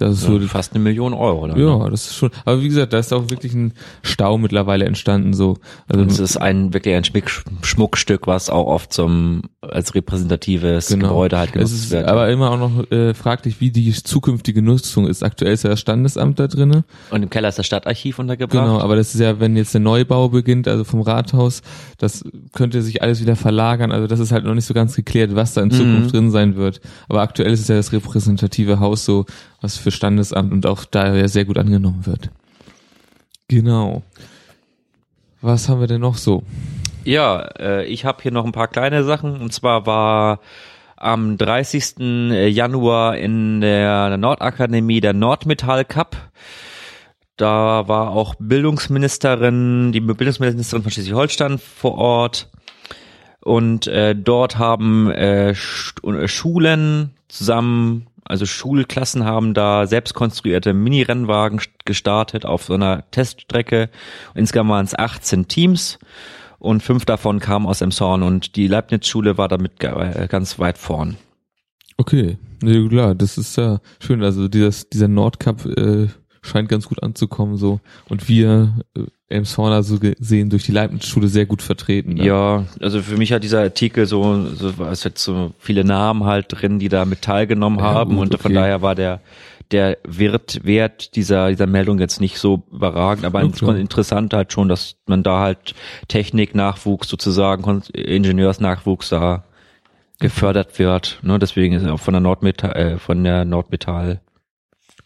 Das 0.00 0.14
ist 0.14 0.22
so 0.22 0.38
So, 0.40 0.46
fast 0.48 0.74
eine 0.74 0.82
Million 0.82 1.12
Euro. 1.14 1.46
Dann, 1.46 1.58
ne? 1.58 1.64
ja, 1.64 1.88
das 1.90 2.06
ist 2.06 2.16
schon. 2.16 2.30
Aber 2.44 2.60
wie 2.62 2.68
gesagt, 2.68 2.92
da 2.92 2.98
ist 2.98 3.12
auch 3.12 3.30
wirklich 3.30 3.52
ein 3.54 3.74
Stau 4.02 4.38
mittlerweile 4.38 4.86
entstanden. 4.86 5.34
So, 5.34 5.58
also 5.88 6.04
Es 6.04 6.18
ist 6.18 6.36
ein 6.38 6.72
wirklich 6.72 6.94
ein 6.94 7.04
Schmick, 7.04 7.30
Schmuckstück, 7.62 8.26
was 8.26 8.50
auch 8.50 8.66
oft 8.66 8.92
zum 8.92 9.42
als 9.60 9.94
repräsentatives 9.94 10.88
Gebäude 10.88 11.36
halt 11.38 11.50
es 11.50 11.52
genutzt 11.52 11.72
ist 11.74 11.90
wird. 11.90 12.08
aber 12.08 12.30
immer 12.30 12.50
auch 12.50 12.58
noch 12.58 12.90
äh, 12.90 13.12
fraglich, 13.14 13.60
wie 13.60 13.70
die 13.70 13.92
zukünftige 13.92 14.62
Nutzung 14.62 15.06
ist. 15.06 15.22
Aktuell 15.22 15.52
ist 15.52 15.64
ja 15.64 15.70
das 15.70 15.80
Standesamt 15.80 16.38
da 16.38 16.46
drinne. 16.48 16.84
Und 17.10 17.22
im 17.22 17.28
Keller 17.30 17.48
ist 17.50 17.58
das 17.58 17.66
Stadtarchiv 17.66 18.18
untergebracht. 18.18 18.64
Genau, 18.64 18.80
aber 18.80 18.96
das 18.96 19.14
ist 19.14 19.20
ja, 19.20 19.38
wenn 19.38 19.56
jetzt 19.56 19.74
der 19.74 19.82
Neubau 19.82 20.30
beginnt, 20.30 20.66
also 20.66 20.84
vom 20.84 21.02
Rathaus, 21.02 21.60
das 21.98 22.24
könnte 22.54 22.80
sich 22.80 23.02
alles 23.02 23.20
wieder 23.20 23.36
verlagern. 23.36 23.92
Also 23.92 24.06
das 24.06 24.18
ist 24.18 24.32
halt 24.32 24.44
noch 24.44 24.54
nicht 24.54 24.64
so 24.64 24.72
ganz 24.74 24.96
geklärt, 24.96 25.34
was 25.34 25.52
da 25.54 25.60
in 25.62 25.70
Zukunft 25.70 26.06
Mhm. 26.06 26.08
drin 26.10 26.30
sein 26.30 26.56
wird. 26.56 26.80
Aber 27.08 27.20
aktuell 27.20 27.52
ist 27.52 27.60
es 27.60 27.68
ja 27.68 27.76
das 27.76 27.92
repräsentative 27.92 28.80
Haus 28.80 29.04
so, 29.04 29.26
was 29.60 29.76
für 29.76 29.90
Standesamt 29.90 30.52
und 30.52 30.66
auch 30.66 30.84
daher 30.84 31.28
sehr 31.28 31.44
gut 31.44 31.58
angenommen 31.58 32.06
wird. 32.06 32.30
Genau. 33.48 34.02
Was 35.40 35.68
haben 35.68 35.80
wir 35.80 35.86
denn 35.86 36.00
noch 36.00 36.16
so? 36.16 36.42
Ja, 37.04 37.40
äh, 37.58 37.84
ich 37.86 38.04
habe 38.04 38.22
hier 38.22 38.30
noch 38.30 38.44
ein 38.44 38.52
paar 38.52 38.68
kleine 38.68 39.04
Sachen. 39.04 39.40
Und 39.40 39.52
zwar 39.52 39.86
war 39.86 40.40
am 40.96 41.38
30. 41.38 41.94
Januar 42.50 43.16
in 43.16 43.60
der 43.60 44.16
Nordakademie 44.18 45.00
der 45.00 45.14
Nordmetall 45.14 45.84
Cup. 45.84 46.16
Da 47.36 47.88
war 47.88 48.10
auch 48.10 48.34
Bildungsministerin, 48.38 49.92
die 49.92 50.00
Bildungsministerin 50.00 50.82
von 50.82 50.92
Schleswig-Holstein 50.92 51.58
vor 51.58 51.94
Ort. 51.94 52.50
Und 53.42 53.86
äh, 53.86 54.14
dort 54.14 54.58
haben 54.58 55.10
äh, 55.10 55.54
Sch 55.54 55.94
äh, 56.04 56.28
Schulen 56.28 57.14
zusammen, 57.28 58.06
also 58.30 58.46
Schulklassen 58.46 59.24
haben 59.24 59.52
da 59.54 59.86
selbst 59.86 60.14
konstruierte 60.14 60.72
Mini-Rennwagen 60.72 61.58
st- 61.58 61.68
gestartet 61.84 62.46
auf 62.46 62.64
so 62.64 62.74
einer 62.74 63.10
Teststrecke. 63.10 63.90
Insgesamt 64.34 64.70
waren 64.70 64.84
es 64.86 64.98
18 64.98 65.48
Teams 65.48 65.98
und 66.58 66.82
fünf 66.82 67.04
davon 67.04 67.40
kamen 67.40 67.66
aus 67.66 67.80
Emshorn 67.80 68.22
und 68.22 68.56
die 68.56 68.68
Leibniz-Schule 68.68 69.36
war 69.36 69.48
damit 69.48 69.82
äh, 69.82 70.28
ganz 70.28 70.58
weit 70.58 70.78
vorn. 70.78 71.16
Okay, 71.96 72.38
ja, 72.62 72.88
klar, 72.88 73.14
das 73.14 73.36
ist 73.36 73.56
ja 73.56 73.80
schön. 73.98 74.22
Also 74.22 74.48
dieses, 74.48 74.88
dieser 74.88 75.08
Nordcup 75.08 75.66
äh, 75.66 76.08
scheint 76.42 76.68
ganz 76.68 76.88
gut 76.88 77.02
anzukommen 77.02 77.56
so. 77.56 77.80
Und 78.08 78.28
wir 78.28 78.74
äh, 78.96 79.02
Elmshorner 79.28 79.82
so 79.82 79.98
gesehen 79.98 80.50
durch 80.50 80.64
die 80.64 80.72
Leibniz-Schule 80.72 81.28
sehr 81.28 81.46
gut 81.46 81.62
vertreten. 81.62 82.14
ne? 82.14 82.26
Ja, 82.26 82.64
also 82.80 83.00
für 83.00 83.16
mich 83.16 83.32
hat 83.32 83.44
dieser 83.44 83.60
Artikel 83.60 84.06
so, 84.06 84.46
so 84.54 84.72
es 84.84 85.04
hat 85.04 85.18
so 85.18 85.52
viele 85.58 85.84
Namen 85.84 86.24
halt 86.24 86.46
drin, 86.48 86.78
die 86.78 86.88
da 86.88 87.04
mit 87.04 87.22
teilgenommen 87.22 87.78
Ja, 87.78 87.84
haben 87.84 88.16
gut, 88.16 88.32
und 88.34 88.40
von 88.40 88.50
okay. 88.50 88.60
daher 88.60 88.82
war 88.82 88.94
der 88.94 89.20
der 89.70 89.98
Wert, 90.02 90.64
Wert 90.64 91.14
dieser, 91.14 91.50
dieser 91.50 91.66
Meldung 91.66 92.00
jetzt 92.00 92.20
nicht 92.20 92.38
so 92.38 92.64
überragend, 92.72 93.24
aber 93.24 93.48
klar. 93.50 93.76
interessant 93.76 94.34
halt 94.34 94.52
schon, 94.52 94.68
dass 94.68 94.96
man 95.06 95.22
da 95.22 95.38
halt 95.40 95.74
Techniknachwuchs 96.08 97.08
sozusagen, 97.08 97.82
Ingenieursnachwuchs 97.92 99.10
da 99.10 99.44
gefördert 100.18 100.78
wird. 100.78 101.20
Ne? 101.22 101.38
Deswegen 101.38 101.74
ist 101.74 101.84
er 101.84 101.94
auch 101.94 102.00
von 102.00 102.14
der 102.14 102.20
Nordmetall, 102.20 102.76
äh, 102.76 102.98
von 102.98 103.22
der 103.22 103.44
Nordmetall 103.44 104.20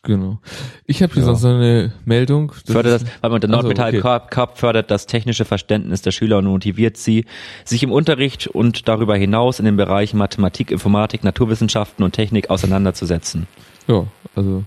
Genau. 0.04 0.38
Ich 0.86 1.02
habe 1.02 1.12
hier 1.14 1.22
Ja. 1.22 1.26
sonst 1.28 1.42
noch 1.42 1.54
eine 1.54 1.92
Meldung. 2.04 2.52
fördert 2.66 3.02
das, 3.02 3.10
weil 3.22 3.30
man 3.30 3.40
der 3.40 3.50
Ach 3.50 3.54
so, 3.54 3.62
Nordmetall 3.62 3.96
okay. 3.98 4.24
Cup, 4.30 4.58
fördert 4.58 4.90
das 4.90 5.06
technische 5.06 5.44
Verständnis 5.44 6.02
der 6.02 6.10
Schüler 6.12 6.38
und 6.38 6.44
motiviert 6.46 6.96
sie, 6.96 7.24
sich 7.64 7.82
im 7.82 7.90
Unterricht 7.90 8.46
und 8.46 8.86
darüber 8.88 9.16
hinaus 9.16 9.58
in 9.58 9.64
den 9.64 9.76
Bereichen 9.76 10.18
Mathematik, 10.18 10.70
Informatik, 10.70 11.24
Naturwissenschaften 11.24 12.04
und 12.04 12.12
Technik 12.12 12.50
auseinanderzusetzen. 12.50 13.46
Ja, 13.88 14.06
also. 14.36 14.64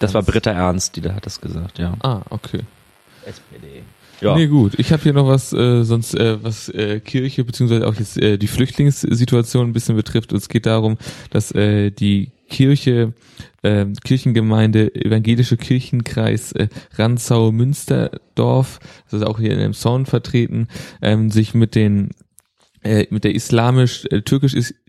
Das 0.00 0.14
war 0.14 0.22
Britta 0.22 0.50
Ernst, 0.52 0.94
die 0.96 1.00
da 1.00 1.14
hat 1.14 1.26
das 1.26 1.40
gesagt, 1.40 1.78
ja. 1.78 1.94
Ah, 2.00 2.20
okay. 2.30 2.60
SPD. 3.24 3.82
Ja. 4.20 4.34
Nee, 4.34 4.46
gut. 4.48 4.74
Ich 4.78 4.92
habe 4.92 5.02
hier 5.02 5.12
noch 5.12 5.28
was, 5.28 5.52
äh, 5.52 5.84
sonst 5.84 6.14
äh, 6.14 6.42
was 6.42 6.68
äh, 6.70 6.98
Kirche 7.00 7.44
beziehungsweise 7.44 7.86
auch 7.86 7.94
jetzt 7.94 8.16
äh, 8.20 8.36
die 8.36 8.48
Flüchtlingssituation 8.48 9.68
ein 9.68 9.72
bisschen 9.72 9.94
betrifft. 9.94 10.32
Und 10.32 10.38
es 10.38 10.48
geht 10.48 10.66
darum, 10.66 10.98
dass 11.30 11.52
äh, 11.52 11.90
die 11.90 12.30
Kirche, 12.48 13.12
äh, 13.62 13.86
Kirchengemeinde, 14.04 14.94
evangelische 14.94 15.56
Kirchenkreis 15.56 16.52
äh, 16.52 16.68
Ranzau-Münsterdorf, 16.94 18.80
das 19.04 19.20
ist 19.20 19.26
auch 19.26 19.38
hier 19.38 19.52
in 19.52 19.58
dem 19.58 19.74
Sound 19.74 20.08
vertreten, 20.08 20.68
ähm, 21.02 21.30
sich 21.30 21.54
mit 21.54 21.74
den 21.74 22.10
äh, 22.82 23.06
mit 23.10 23.24
der 23.24 23.34
islamisch 23.34 24.06
äh, 24.10 24.22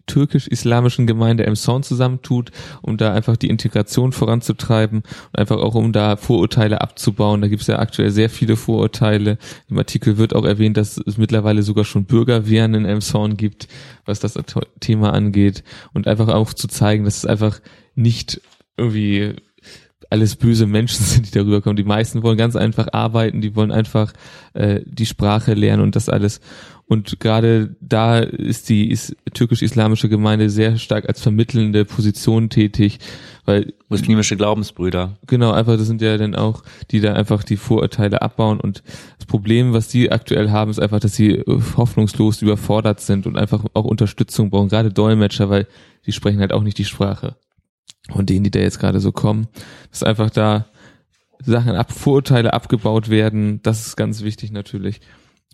türkisch-islamischen 0.10 1.08
Gemeinde 1.08 1.46
Emson 1.46 1.84
zusammentut, 1.84 2.52
um 2.82 2.98
da 2.98 3.14
einfach 3.14 3.38
die 3.38 3.50
Integration 3.50 4.12
voranzutreiben 4.12 5.04
und 5.04 5.40
einfach 5.40 5.58
auch 5.58 5.76
um 5.76 5.94
da 5.94 6.18
Vorurteile 6.18 6.82
abzubauen. 6.82 7.42
Da 7.42 7.48
gibt 7.48 7.62
es 7.62 7.68
ja 7.68 7.80
aktuell 7.80 8.10
sehr 8.10 8.30
viele 8.30 8.58
Vorurteile. 8.58 9.38
Im 9.70 9.78
Artikel 9.78 10.18
wird 10.18 10.36
auch 10.36 10.46
erwähnt, 10.46 10.76
dass 10.78 10.98
es 10.98 11.18
mittlerweile 11.18 11.64
sogar 11.64 11.86
schon 11.86 12.06
Bürgerwehren 12.06 12.74
in 12.74 12.86
Emson 12.86 13.38
gibt, 13.38 13.68
was 14.06 14.20
das 14.20 14.38
Thema 14.80 15.14
angeht 15.14 15.64
und 15.94 16.08
einfach 16.08 16.28
auch 16.28 16.54
zu 16.54 16.68
zeigen, 16.68 17.06
dass 17.06 17.18
es 17.18 17.26
einfach 17.26 17.60
nicht 17.96 18.42
irgendwie 18.78 19.36
alles 20.10 20.36
böse 20.36 20.66
Menschen 20.66 21.06
sind, 21.06 21.28
die 21.28 21.38
darüber 21.38 21.62
kommen. 21.62 21.76
Die 21.76 21.84
meisten 21.84 22.24
wollen 22.24 22.38
ganz 22.38 22.56
einfach 22.56 22.88
arbeiten, 22.92 23.42
die 23.42 23.56
wollen 23.56 23.72
einfach 23.72 24.14
äh, 24.54 24.82
die 24.86 25.06
Sprache 25.06 25.54
lernen 25.54 25.84
und 25.84 25.96
das 25.96 26.10
alles. 26.10 26.42
Und 26.88 27.20
gerade 27.20 27.76
da 27.82 28.18
ist 28.18 28.68
die 28.70 28.90
ist, 28.90 29.16
türkisch-islamische 29.36 30.10
Gemeinde 30.10 30.50
sehr 30.50 30.80
stark 30.80 31.08
als 31.08 31.22
vermittelnde 31.22 31.86
Position 31.86 32.50
tätig, 32.50 32.98
weil 33.46 33.74
muslimische 33.90 34.36
Glaubensbrüder. 34.36 35.20
Genau, 35.28 35.52
einfach 35.52 35.78
das 35.78 35.86
sind 35.86 36.02
ja 36.02 36.18
dann 36.18 36.34
auch, 36.34 36.64
die 36.90 37.00
da 37.00 37.14
einfach 37.14 37.44
die 37.44 37.58
Vorurteile 37.58 38.24
abbauen 38.24 38.60
und 38.60 38.82
das 39.20 39.28
Problem, 39.28 39.72
was 39.72 39.88
die 39.88 40.12
aktuell 40.12 40.50
haben, 40.50 40.72
ist 40.72 40.80
einfach, 40.80 41.00
dass 41.00 41.14
sie 41.14 41.44
hoffnungslos 41.78 42.42
überfordert 42.42 43.02
sind 43.02 43.28
und 43.28 43.38
einfach 43.38 43.64
auch 43.76 43.86
Unterstützung 43.86 44.50
brauchen, 44.50 44.70
gerade 44.70 44.92
Dolmetscher, 44.92 45.52
weil 45.52 45.68
die 46.08 46.12
sprechen 46.12 46.40
halt 46.40 46.54
auch 46.54 46.64
nicht 46.64 46.80
die 46.80 46.86
Sprache 46.86 47.36
von 48.12 48.26
denen, 48.26 48.44
die 48.44 48.52
da 48.52 48.60
jetzt 48.60 48.80
gerade 48.80 49.00
so 49.00 49.12
kommen, 49.12 49.48
dass 49.92 50.04
einfach 50.04 50.30
da 50.30 50.66
Sachen 51.42 51.76
ab, 51.76 51.92
Vorurteile 51.92 52.54
abgebaut 52.54 53.10
werden, 53.10 53.62
das 53.64 53.88
ist 53.88 53.96
ganz 53.96 54.24
wichtig 54.24 54.52
natürlich. 54.52 55.02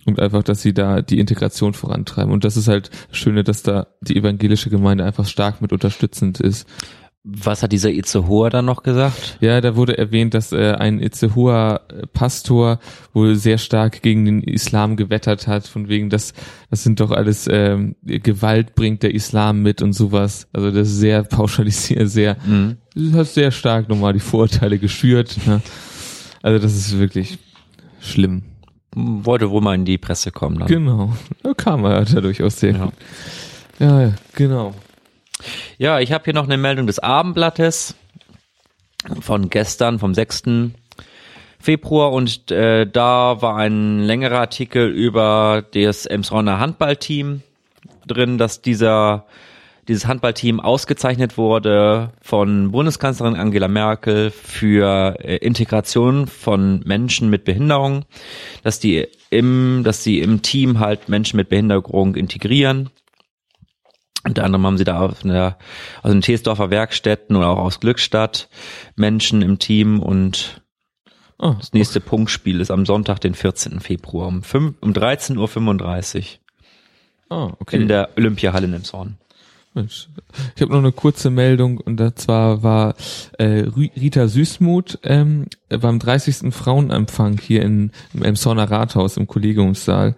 Und 0.05 0.19
einfach, 0.19 0.43
dass 0.43 0.61
sie 0.61 0.73
da 0.73 1.01
die 1.01 1.19
Integration 1.19 1.73
vorantreiben. 1.73 2.31
Und 2.31 2.43
das 2.43 2.57
ist 2.57 2.67
halt 2.67 2.91
das 3.09 3.17
Schöne, 3.17 3.43
dass 3.43 3.63
da 3.63 3.87
die 4.01 4.15
evangelische 4.15 4.69
Gemeinde 4.69 5.03
einfach 5.03 5.25
stark 5.25 5.61
mit 5.61 5.73
unterstützend 5.73 6.39
ist. 6.39 6.67
Was 7.27 7.63
hat 7.63 7.71
dieser 7.71 7.89
Itzehoer 7.89 8.51
dann 8.51 8.65
noch 8.65 8.83
gesagt? 8.83 9.39
Ja, 9.41 9.59
da 9.59 9.75
wurde 9.75 9.97
erwähnt, 9.97 10.35
dass 10.35 10.51
äh, 10.51 10.73
ein 10.73 11.01
Itzehoer 11.01 11.81
Pastor 12.13 12.79
wohl 13.13 13.35
sehr 13.35 13.57
stark 13.57 14.03
gegen 14.03 14.25
den 14.25 14.43
Islam 14.43 14.95
gewettert 14.95 15.47
hat, 15.47 15.65
von 15.65 15.87
wegen, 15.87 16.11
dass 16.11 16.33
das 16.69 16.83
sind 16.83 16.99
doch 16.99 17.09
alles 17.09 17.49
ähm, 17.51 17.95
Gewalt 18.03 18.75
bringt 18.75 19.01
der 19.01 19.15
Islam 19.15 19.63
mit 19.63 19.81
und 19.81 19.93
sowas. 19.93 20.47
Also 20.53 20.69
das 20.69 20.87
ist 20.87 20.99
sehr 20.99 21.23
pauschalisiert, 21.23 22.09
sehr, 22.09 22.37
mhm. 22.45 22.77
das 22.93 23.13
hat 23.13 23.27
sehr 23.27 23.49
stark 23.49 23.89
nochmal 23.89 24.13
die 24.13 24.19
Vorurteile 24.19 24.77
geschürt. 24.77 25.39
Ne? 25.47 25.61
Also 26.43 26.59
das 26.59 26.75
ist 26.75 26.99
wirklich 26.99 27.39
schlimm. 27.99 28.43
Wollte 28.93 29.49
wohl 29.49 29.61
mal 29.61 29.73
in 29.73 29.85
die 29.85 29.97
Presse 29.97 30.31
kommen. 30.31 30.59
Dann. 30.59 30.67
Genau, 30.67 31.11
da 31.41 31.55
kam 31.55 31.85
er 31.85 32.03
ja 32.03 32.21
durchaus 32.21 32.59
sehr 32.59 32.73
ja. 32.73 32.85
gut. 32.85 32.93
Ja, 33.79 34.01
ja, 34.01 34.13
genau. 34.35 34.75
Ja, 35.77 35.99
ich 35.99 36.11
habe 36.11 36.23
hier 36.23 36.33
noch 36.33 36.45
eine 36.45 36.57
Meldung 36.57 36.87
des 36.87 36.99
Abendblattes 36.99 37.95
von 39.21 39.49
gestern, 39.49 39.99
vom 39.99 40.13
6. 40.13 40.43
Februar 41.59 42.11
und 42.11 42.51
äh, 42.51 42.85
da 42.85 43.41
war 43.41 43.57
ein 43.57 43.99
längerer 43.99 44.39
Artikel 44.39 44.87
über 44.89 45.63
das 45.73 46.05
Emsronner 46.05 46.59
Handballteam 46.59 47.41
drin, 48.05 48.37
dass 48.37 48.61
dieser 48.61 49.25
dieses 49.87 50.07
Handballteam 50.07 50.59
ausgezeichnet 50.59 51.37
wurde 51.37 52.11
von 52.21 52.71
Bundeskanzlerin 52.71 53.35
Angela 53.35 53.67
Merkel 53.67 54.31
für 54.31 55.15
äh, 55.19 55.37
Integration 55.37 56.27
von 56.27 56.81
Menschen 56.85 57.29
mit 57.29 57.45
Behinderung, 57.45 58.05
dass 58.63 58.79
die 58.79 59.07
im, 59.29 59.81
dass 59.83 60.03
sie 60.03 60.19
im 60.19 60.41
Team 60.41 60.79
halt 60.79 61.07
Menschen 61.07 61.37
mit 61.37 61.49
Behinderung 61.49 62.15
integrieren 62.15 62.89
unter 64.25 64.43
anderem 64.43 64.65
haben 64.65 64.77
sie 64.77 64.83
da 64.83 64.99
aus, 64.99 65.23
einer, 65.23 65.57
aus 66.01 66.11
den 66.11 66.21
Teesdorfer 66.21 66.69
Werkstätten 66.69 67.35
oder 67.35 67.49
auch 67.49 67.59
aus 67.59 67.79
Glückstadt 67.79 68.49
Menschen 68.95 69.41
im 69.41 69.59
Team 69.59 69.99
und 69.99 70.61
oh, 71.37 71.55
das 71.59 71.73
nächste 71.73 71.99
okay. 71.99 72.09
Punktspiel 72.09 72.59
ist 72.59 72.71
am 72.71 72.85
Sonntag, 72.85 73.19
den 73.19 73.35
14. 73.35 73.79
Februar 73.79 74.27
um, 74.27 74.43
5, 74.43 74.75
um 74.81 74.91
13.35 74.91 76.17
Uhr. 76.17 76.23
Oh, 77.29 77.51
okay. 77.59 77.77
In 77.77 77.87
der 77.87 78.09
Olympiahalle 78.17 78.67
in 78.67 78.83
Zorn. 78.83 79.17
Mensch. 79.75 80.07
Ich 80.55 80.61
habe 80.61 80.71
noch 80.71 80.79
eine 80.79 80.93
kurze 80.93 81.29
Meldung 81.29 81.79
und 81.79 82.01
zwar 82.17 82.63
war 82.63 82.95
äh, 83.37 83.65
Rita 83.75 84.27
Süßmuth 84.27 84.99
ähm, 85.03 85.47
beim 85.69 85.99
30. 85.99 86.53
Frauenempfang 86.53 87.37
hier 87.39 87.61
in, 87.61 87.91
im 88.13 88.23
Emsonner 88.23 88.71
Rathaus 88.71 89.17
im 89.17 89.27
Kollegiumssaal 89.27 90.15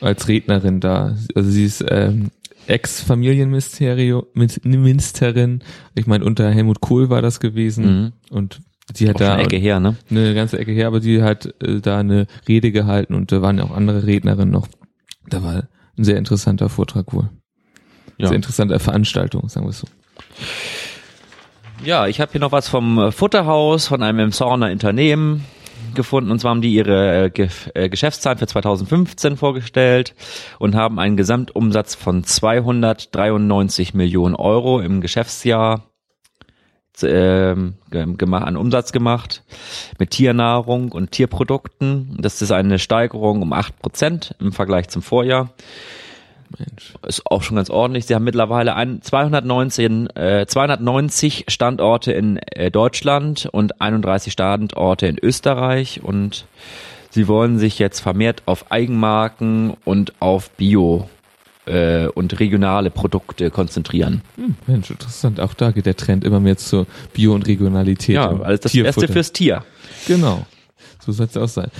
als 0.00 0.28
Rednerin 0.28 0.80
da. 0.80 1.16
Also 1.34 1.50
sie 1.50 1.64
ist 1.64 1.84
ähm, 1.88 2.30
Ex-Familienministerin. 2.66 5.62
Ich 5.94 6.06
meine, 6.06 6.24
unter 6.24 6.50
Helmut 6.50 6.80
Kohl 6.80 7.10
war 7.10 7.22
das 7.22 7.40
gewesen. 7.40 7.84
Mhm. 7.84 8.12
Und 8.30 8.60
sie 8.92 9.08
hat 9.08 9.16
auch 9.16 9.20
da 9.20 9.34
eine 9.34 9.44
Ecke 9.44 9.56
her, 9.56 9.80
ne? 9.80 9.96
Eine 10.10 10.34
ganze 10.34 10.58
Ecke 10.58 10.72
her, 10.72 10.86
aber 10.86 11.00
sie 11.00 11.22
hat 11.22 11.46
äh, 11.62 11.80
da 11.80 11.98
eine 11.98 12.26
Rede 12.48 12.72
gehalten 12.72 13.14
und 13.14 13.32
da 13.32 13.42
waren 13.42 13.58
ja 13.58 13.64
auch 13.64 13.70
andere 13.70 14.06
Rednerinnen 14.06 14.50
noch. 14.50 14.68
Da 15.28 15.42
war 15.42 15.68
ein 15.96 16.04
sehr 16.04 16.18
interessanter 16.18 16.68
Vortrag 16.68 17.12
wohl. 17.12 17.30
Ja. 18.18 18.28
Sehr 18.28 18.36
interessante 18.36 18.78
Veranstaltung, 18.78 19.48
sagen 19.48 19.66
wir 19.66 19.70
es 19.70 19.80
so. 19.80 19.88
Ja, 21.84 22.06
ich 22.06 22.20
habe 22.20 22.32
hier 22.32 22.40
noch 22.40 22.52
was 22.52 22.68
vom 22.68 23.12
Futterhaus, 23.12 23.88
von 23.88 24.02
einem 24.02 24.20
Emsorner 24.20 24.70
Unternehmen 24.70 25.44
gefunden 25.94 26.30
und 26.30 26.38
zwar 26.40 26.50
haben 26.50 26.62
die 26.62 26.74
ihre 26.74 27.30
äh, 27.34 27.48
äh 27.74 27.88
Geschäftszahlen 27.88 28.38
für 28.38 28.46
2015 28.46 29.36
vorgestellt 29.36 30.14
und 30.58 30.74
haben 30.74 30.98
einen 30.98 31.16
Gesamtumsatz 31.16 31.94
von 31.94 32.24
293 32.24 33.94
Millionen 33.94 34.34
Euro 34.34 34.80
im 34.80 35.00
Geschäftsjahr 35.00 35.84
äh, 37.02 37.54
an 37.54 38.56
Umsatz 38.56 38.92
gemacht 38.92 39.42
mit 39.98 40.10
Tiernahrung 40.10 40.92
und 40.92 41.10
Tierprodukten. 41.10 42.16
Das 42.20 42.40
ist 42.40 42.52
eine 42.52 42.78
Steigerung 42.78 43.42
um 43.42 43.52
acht 43.52 43.78
Prozent 43.80 44.34
im 44.38 44.52
Vergleich 44.52 44.88
zum 44.88 45.02
Vorjahr. 45.02 45.50
Mensch. 46.58 46.94
Ist 47.06 47.22
auch 47.26 47.42
schon 47.42 47.56
ganz 47.56 47.70
ordentlich. 47.70 48.06
Sie 48.06 48.14
haben 48.14 48.24
mittlerweile 48.24 48.74
ein, 48.74 49.02
219, 49.02 50.08
äh, 50.16 50.46
290 50.46 51.46
Standorte 51.48 52.12
in 52.12 52.38
äh, 52.38 52.70
Deutschland 52.70 53.48
und 53.50 53.80
31 53.80 54.32
Standorte 54.32 55.06
in 55.06 55.18
Österreich 55.22 56.02
und 56.02 56.46
sie 57.10 57.28
wollen 57.28 57.58
sich 57.58 57.78
jetzt 57.78 58.00
vermehrt 58.00 58.42
auf 58.46 58.70
Eigenmarken 58.70 59.74
und 59.84 60.14
auf 60.20 60.50
Bio 60.50 61.08
äh, 61.66 62.06
und 62.08 62.38
regionale 62.40 62.90
Produkte 62.90 63.50
konzentrieren. 63.50 64.22
Hm, 64.36 64.56
Mensch, 64.66 64.90
interessant. 64.90 65.40
Auch 65.40 65.54
da 65.54 65.70
geht 65.70 65.86
der 65.86 65.96
Trend 65.96 66.24
immer 66.24 66.40
mehr 66.40 66.56
zur 66.56 66.86
Bio- 67.12 67.34
und 67.34 67.46
Regionalität. 67.46 68.16
Ja, 68.16 68.30
alles 68.30 68.60
das 68.60 68.72
Tierfutter. 68.72 69.00
Beste 69.00 69.12
fürs 69.12 69.32
Tier. 69.32 69.64
Genau. 70.06 70.46
So 71.04 71.12
soll 71.12 71.26
es 71.26 71.36
auch 71.36 71.48
sein. 71.48 71.70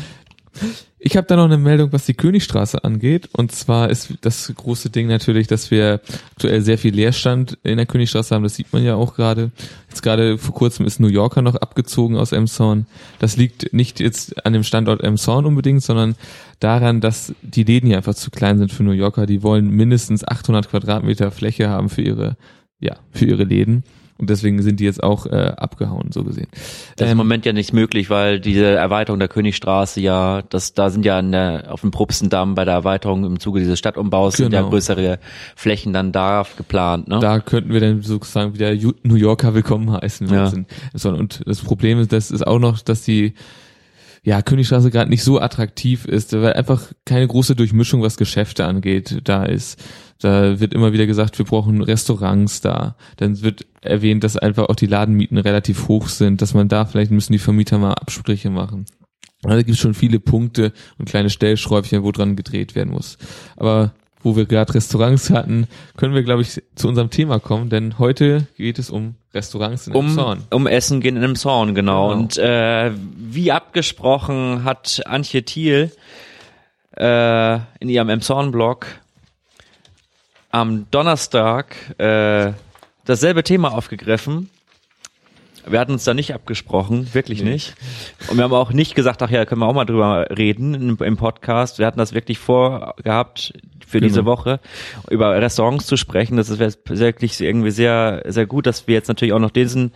Ich 1.07 1.19
habe 1.19 1.27
da 1.27 1.37
noch 1.37 1.45
eine 1.45 1.59
Meldung, 1.59 1.93
was 1.93 2.07
die 2.07 2.15
Königstraße 2.15 2.83
angeht. 2.83 3.29
Und 3.33 3.53
zwar 3.53 3.91
ist 3.91 4.15
das 4.23 4.51
große 4.55 4.89
Ding 4.89 5.07
natürlich, 5.07 5.47
dass 5.47 5.71
wir 5.71 6.01
aktuell 6.33 6.63
sehr 6.63 6.79
viel 6.79 6.95
Leerstand 6.95 7.59
in 7.63 7.77
der 7.77 7.85
Königstraße 7.85 8.35
haben. 8.35 8.43
Das 8.43 8.55
sieht 8.55 8.73
man 8.73 8.83
ja 8.83 8.95
auch 8.95 9.15
gerade. 9.15 9.51
Jetzt 9.91 10.03
gerade 10.03 10.39
vor 10.39 10.55
kurzem 10.55 10.87
ist 10.87 11.01
New 11.01 11.09
Yorker 11.09 11.43
noch 11.43 11.57
abgezogen 11.57 12.17
aus 12.17 12.33
Emshorn. 12.33 12.87
Das 13.19 13.37
liegt 13.37 13.75
nicht 13.75 14.01
jetzt 14.01 14.47
an 14.47 14.55
dem 14.55 14.65
Standort 14.65 15.03
Emshorn 15.03 15.45
unbedingt, 15.45 15.83
sondern 15.83 16.15
daran, 16.59 17.03
dass 17.03 17.35
die 17.43 17.65
Läden 17.65 17.89
hier 17.89 17.99
einfach 17.99 18.15
zu 18.15 18.31
klein 18.31 18.57
sind 18.57 18.73
für 18.73 18.83
New 18.83 18.93
Yorker. 18.93 19.27
Die 19.27 19.43
wollen 19.43 19.69
mindestens 19.69 20.27
800 20.27 20.71
Quadratmeter 20.71 21.31
Fläche 21.31 21.69
haben 21.69 21.91
für 21.91 22.03
ihre, 22.03 22.37
ja, 22.81 22.97
für 23.13 23.27
ihre 23.27 23.45
Läden. 23.45 23.85
Und 24.17 24.31
deswegen 24.31 24.63
sind 24.63 24.79
die 24.79 24.85
jetzt 24.85 25.03
auch 25.03 25.27
äh, 25.27 25.53
abgehauen, 25.57 26.13
so 26.13 26.23
gesehen. 26.23 26.47
Das 26.97 27.07
ist 27.07 27.13
im 27.13 27.13
ähm, 27.13 27.17
Moment 27.17 27.45
ja 27.47 27.53
nicht 27.53 27.73
möglich, 27.73 28.11
weil 28.11 28.39
diese 28.39 28.67
Erweiterung 28.67 29.19
der 29.19 29.27
Königstraße 29.29 30.01
ja, 30.01 30.43
das, 30.43 30.73
da 30.73 30.91
sind 30.91 31.05
ja 31.05 31.21
der, 31.21 31.73
auf 31.73 31.81
dem 31.81 31.91
Propstendamm 31.91 32.55
bei 32.55 32.65
der 32.65 32.75
Erweiterung 32.75 33.25
im 33.25 33.41
Zuge 33.41 33.59
dieses 33.59 33.79
Stadtumbaus 33.79 34.37
genau. 34.37 34.47
sind 34.47 34.53
ja 34.53 34.61
genau. 34.61 34.71
größere 34.71 35.19
Flächen 35.57 35.93
dann 35.93 36.13
da 36.13 36.47
geplant. 36.57 37.09
Ne? 37.09 37.19
Da 37.19 37.41
könnten 37.41 37.73
wir 37.73 37.81
dann 37.81 38.03
sozusagen 38.03 38.55
wieder 38.55 38.73
New 39.03 39.17
Yorker 39.17 39.53
willkommen 39.55 39.91
heißen. 39.91 40.29
Ja. 40.29 40.53
Und 41.11 41.43
das 41.45 41.61
Problem 41.61 41.99
ist, 41.99 42.13
das 42.13 42.31
ist 42.31 42.47
auch 42.47 42.61
noch, 42.61 42.81
dass 42.81 43.03
die 43.03 43.35
ja, 44.25 44.41
Königstraße 44.41 44.91
gerade 44.91 45.11
nicht 45.11 45.23
so 45.23 45.39
attraktiv 45.39 46.07
ist, 46.07 46.33
weil 46.33 46.55
einfach 46.55 46.93
keine 47.05 47.27
große 47.27 47.55
Durchmischung, 47.55 48.01
was 48.01 48.17
Geschäfte 48.17 48.65
angeht, 48.65 49.21
da 49.25 49.45
ist. 49.45 49.79
Da 50.21 50.61
wird 50.61 50.73
immer 50.73 50.93
wieder 50.93 51.07
gesagt, 51.07 51.39
wir 51.39 51.45
brauchen 51.45 51.83
Restaurants 51.83 52.61
da. 52.61 52.97
Dann 53.17 53.43
wird 53.43 53.67
erwähnt, 53.81 54.25
dass 54.25 54.37
einfach 54.37 54.69
auch 54.69 54.77
die 54.77 54.87
Ladenmieten 54.87 55.39
relativ 55.39 55.89
hoch 55.89 56.09
sind, 56.09 56.41
dass 56.41 56.55
man 56.55 56.69
da 56.69 56.85
vielleicht 56.87 57.11
müssen 57.11 57.33
die 57.33 57.39
Vermieter 57.39 57.79
mal 57.79 57.95
Absprüche 57.95 58.51
machen. 58.51 58.87
Da 59.43 59.57
gibt 59.59 59.71
es 59.71 59.79
schon 59.79 59.95
viele 59.95 60.21
Punkte 60.21 60.73
und 60.99 61.09
kleine 61.09 61.29
Stellschräubchen, 61.29 62.03
wo 62.03 62.13
dran 62.13 62.37
gedreht 62.37 62.75
werden 62.75 62.95
muss. 62.95 63.19
Aber 63.57 63.93
wo 64.23 64.37
wir 64.37 64.47
gerade 64.47 64.75
Restaurants 64.75 65.29
hatten, 65.31 65.69
können 65.97 66.15
wir, 66.15 66.23
glaube 66.23 66.41
ich, 66.43 66.63
zu 66.75 66.89
unserem 66.89 67.11
Thema 67.11 67.39
kommen, 67.39 67.69
denn 67.69 67.99
heute 67.99 68.47
geht 68.57 68.79
es 68.79 68.89
um 68.89 69.17
Restaurants 69.35 69.87
in 69.87 69.95
um, 69.95 70.09
Zorn. 70.15 70.43
um 70.51 70.67
Essen 70.67 71.03
gehen 71.03 71.17
in 71.17 71.23
einem 71.23 71.37
Zorn, 71.37 71.75
genau. 71.75 72.09
Genau. 72.09 72.21
Und 72.21 72.39
äh, 72.39 72.93
wie 73.17 73.53
abgesprochen 73.53 74.65
hat 74.65 75.03
Antje 75.05 75.43
Thiel 75.45 75.93
äh, 76.97 77.55
in 77.81 77.91
ihrem 77.91 78.09
Emshorn-Blog 78.09 78.87
am 80.55 80.87
Donnerstag 80.93 81.75
äh, 81.99 82.53
dasselbe 83.05 83.43
Thema 83.43 83.73
aufgegriffen. 83.73 84.51
Wir 85.67 85.81
hatten 85.81 85.93
uns 85.93 86.05
da 86.05 86.15
nicht 86.15 86.33
abgesprochen, 86.35 87.13
wirklich 87.15 87.43
Nee. 87.43 87.53
nicht. 87.53 87.75
Und 88.29 88.37
wir 88.37 88.45
haben 88.45 88.53
auch 88.53 88.73
nicht 88.73 88.95
gesagt, 88.95 89.23
ach 89.23 89.31
ja, 89.31 89.47
können 89.47 89.63
wir 89.63 89.67
auch 89.67 89.75
mal 89.75 89.85
drüber 89.87 90.27
reden 90.37 90.75
im, 90.75 90.99
im 91.03 91.17
Podcast. 91.17 91.79
Wir 91.79 91.87
hatten 91.87 91.99
das 91.99 92.13
wirklich 92.13 92.39
vorgehabt, 92.39 93.55
für 93.85 93.99
Genau. 93.99 94.09
diese 94.09 94.25
Woche 94.27 94.61
über 95.11 95.33
Restaurants 95.41 95.87
zu 95.87 95.97
sprechen. 95.97 96.37
Das 96.37 96.51
ist 96.51 96.59
wirklich 96.61 97.41
irgendwie 97.41 97.71
sehr, 97.71 98.23
sehr 98.27 98.47
gut, 98.47 98.67
dass 98.67 98.87
wir 98.87 98.95
jetzt 98.95 99.09
natürlich 99.09 99.33
auch 99.33 99.39
noch 99.41 99.51
diesen 99.51 99.93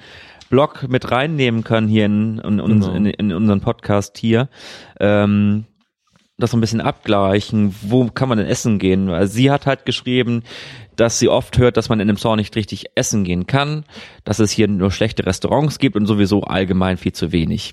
Blog 0.51 0.87
mit 0.89 1.11
reinnehmen 1.11 1.63
können 1.65 1.87
hier 1.89 2.07
in, 2.07 2.39
in, 2.39 2.57
Genau. 2.59 2.93
in, 2.95 3.07
in 3.07 3.33
unseren 3.33 3.61
Podcast 3.61 4.17
hier. 4.19 4.49
Ähm, 4.99 5.67
das 6.39 6.53
so 6.53 6.57
ein 6.57 6.61
bisschen 6.61 6.81
abgleichen, 6.81 7.75
wo 7.83 8.07
kann 8.07 8.29
man 8.29 8.39
denn 8.39 8.47
essen 8.47 8.79
gehen? 8.79 9.09
Weil 9.09 9.27
sie 9.27 9.51
hat 9.51 9.67
halt 9.67 9.85
geschrieben, 9.85 10.45
dass 10.95 11.19
sie 11.19 11.29
oft 11.29 11.59
hört, 11.59 11.77
dass 11.77 11.89
man 11.89 12.01
in 12.01 12.09
einem 12.09 12.17
Store 12.17 12.37
nicht 12.37 12.55
richtig 12.57 12.87
essen 12.95 13.25
gehen 13.25 13.47
kann, 13.47 13.85
dass 14.25 14.39
es 14.39 14.51
hier 14.51 14.69
nur 14.69 14.91
schlechte 14.91 15.27
Restaurants 15.27 15.79
gibt 15.79 15.97
und 15.97 16.07
sowieso 16.07 16.43
allgemein 16.43 16.97
viel 16.97 17.13
zu 17.13 17.33
wenig. 17.33 17.73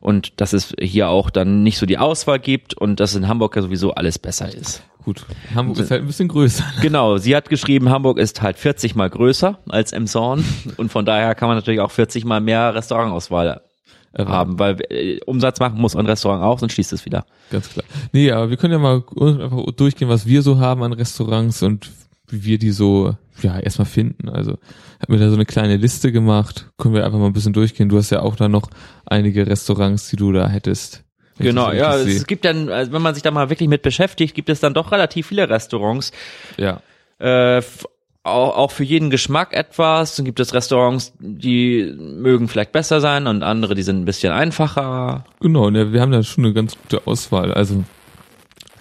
Und 0.00 0.40
dass 0.40 0.54
es 0.54 0.74
hier 0.80 1.08
auch 1.08 1.30
dann 1.30 1.62
nicht 1.62 1.78
so 1.78 1.86
die 1.86 1.98
Auswahl 1.98 2.38
gibt 2.38 2.74
und 2.74 3.00
dass 3.00 3.14
in 3.14 3.28
Hamburg 3.28 3.54
ja 3.56 3.62
sowieso 3.62 3.92
alles 3.92 4.18
besser 4.18 4.52
ist. 4.52 4.82
Gut, 5.04 5.24
Hamburg 5.54 5.78
ist 5.78 5.90
halt 5.90 6.02
ein 6.02 6.06
bisschen 6.06 6.28
größer. 6.28 6.64
Genau, 6.82 7.18
sie 7.18 7.36
hat 7.36 7.48
geschrieben, 7.48 7.90
Hamburg 7.90 8.18
ist 8.18 8.42
halt 8.42 8.58
40 8.58 8.94
mal 8.94 9.08
größer 9.08 9.58
als 9.68 9.92
Emshorn 9.92 10.44
und 10.78 10.90
von 10.90 11.04
daher 11.04 11.34
kann 11.34 11.48
man 11.48 11.56
natürlich 11.56 11.80
auch 11.80 11.90
40 11.90 12.24
mal 12.24 12.40
mehr 12.40 12.74
Restaurantauswahl 12.74 13.60
haben, 14.24 14.58
weil 14.58 14.78
äh, 14.88 15.20
Umsatz 15.26 15.60
machen 15.60 15.80
muss 15.80 15.96
ein 15.96 16.06
Restaurant 16.06 16.42
auch, 16.42 16.58
sonst 16.58 16.72
schließt 16.72 16.92
es 16.92 17.04
wieder. 17.04 17.26
Ganz 17.50 17.68
klar. 17.68 17.84
Nee, 18.12 18.30
aber 18.30 18.50
wir 18.50 18.56
können 18.56 18.72
ja 18.72 18.78
mal 18.78 19.04
einfach 19.18 19.72
durchgehen, 19.72 20.08
was 20.08 20.26
wir 20.26 20.42
so 20.42 20.58
haben 20.58 20.82
an 20.82 20.92
Restaurants 20.92 21.62
und 21.62 21.90
wie 22.28 22.44
wir 22.44 22.58
die 22.58 22.70
so, 22.70 23.14
ja, 23.42 23.58
erstmal 23.58 23.86
finden. 23.86 24.28
Also, 24.28 24.58
hab 25.00 25.08
mir 25.08 25.18
da 25.18 25.28
so 25.28 25.34
eine 25.34 25.44
kleine 25.44 25.76
Liste 25.76 26.10
gemacht. 26.10 26.70
Können 26.78 26.94
wir 26.94 27.04
einfach 27.04 27.18
mal 27.18 27.26
ein 27.26 27.32
bisschen 27.32 27.52
durchgehen. 27.52 27.88
Du 27.88 27.98
hast 27.98 28.10
ja 28.10 28.20
auch 28.22 28.36
da 28.36 28.48
noch 28.48 28.68
einige 29.04 29.46
Restaurants, 29.46 30.08
die 30.08 30.16
du 30.16 30.32
da 30.32 30.48
hättest. 30.48 31.04
Genau, 31.38 31.70
ja, 31.70 31.96
es 31.96 32.26
gibt 32.26 32.46
dann, 32.46 32.70
also 32.70 32.92
wenn 32.92 33.02
man 33.02 33.14
sich 33.14 33.22
da 33.22 33.30
mal 33.30 33.50
wirklich 33.50 33.68
mit 33.68 33.82
beschäftigt, 33.82 34.34
gibt 34.34 34.48
es 34.48 34.60
dann 34.60 34.72
doch 34.72 34.90
relativ 34.90 35.26
viele 35.26 35.48
Restaurants. 35.48 36.12
ja. 36.56 36.80
Äh, 37.18 37.62
auch, 38.26 38.56
auch 38.56 38.70
für 38.70 38.84
jeden 38.84 39.10
Geschmack 39.10 39.52
etwas. 39.52 40.16
Dann 40.16 40.24
gibt 40.24 40.40
es 40.40 40.52
Restaurants, 40.52 41.12
die 41.18 41.94
mögen 41.98 42.48
vielleicht 42.48 42.72
besser 42.72 43.00
sein 43.00 43.26
und 43.26 43.42
andere, 43.42 43.74
die 43.74 43.82
sind 43.82 44.00
ein 44.00 44.04
bisschen 44.04 44.32
einfacher. 44.32 45.24
Genau, 45.40 45.70
ne, 45.70 45.92
wir 45.92 46.00
haben 46.00 46.12
da 46.12 46.22
schon 46.22 46.44
eine 46.44 46.54
ganz 46.54 46.76
gute 46.76 47.06
Auswahl. 47.06 47.52
Also 47.52 47.84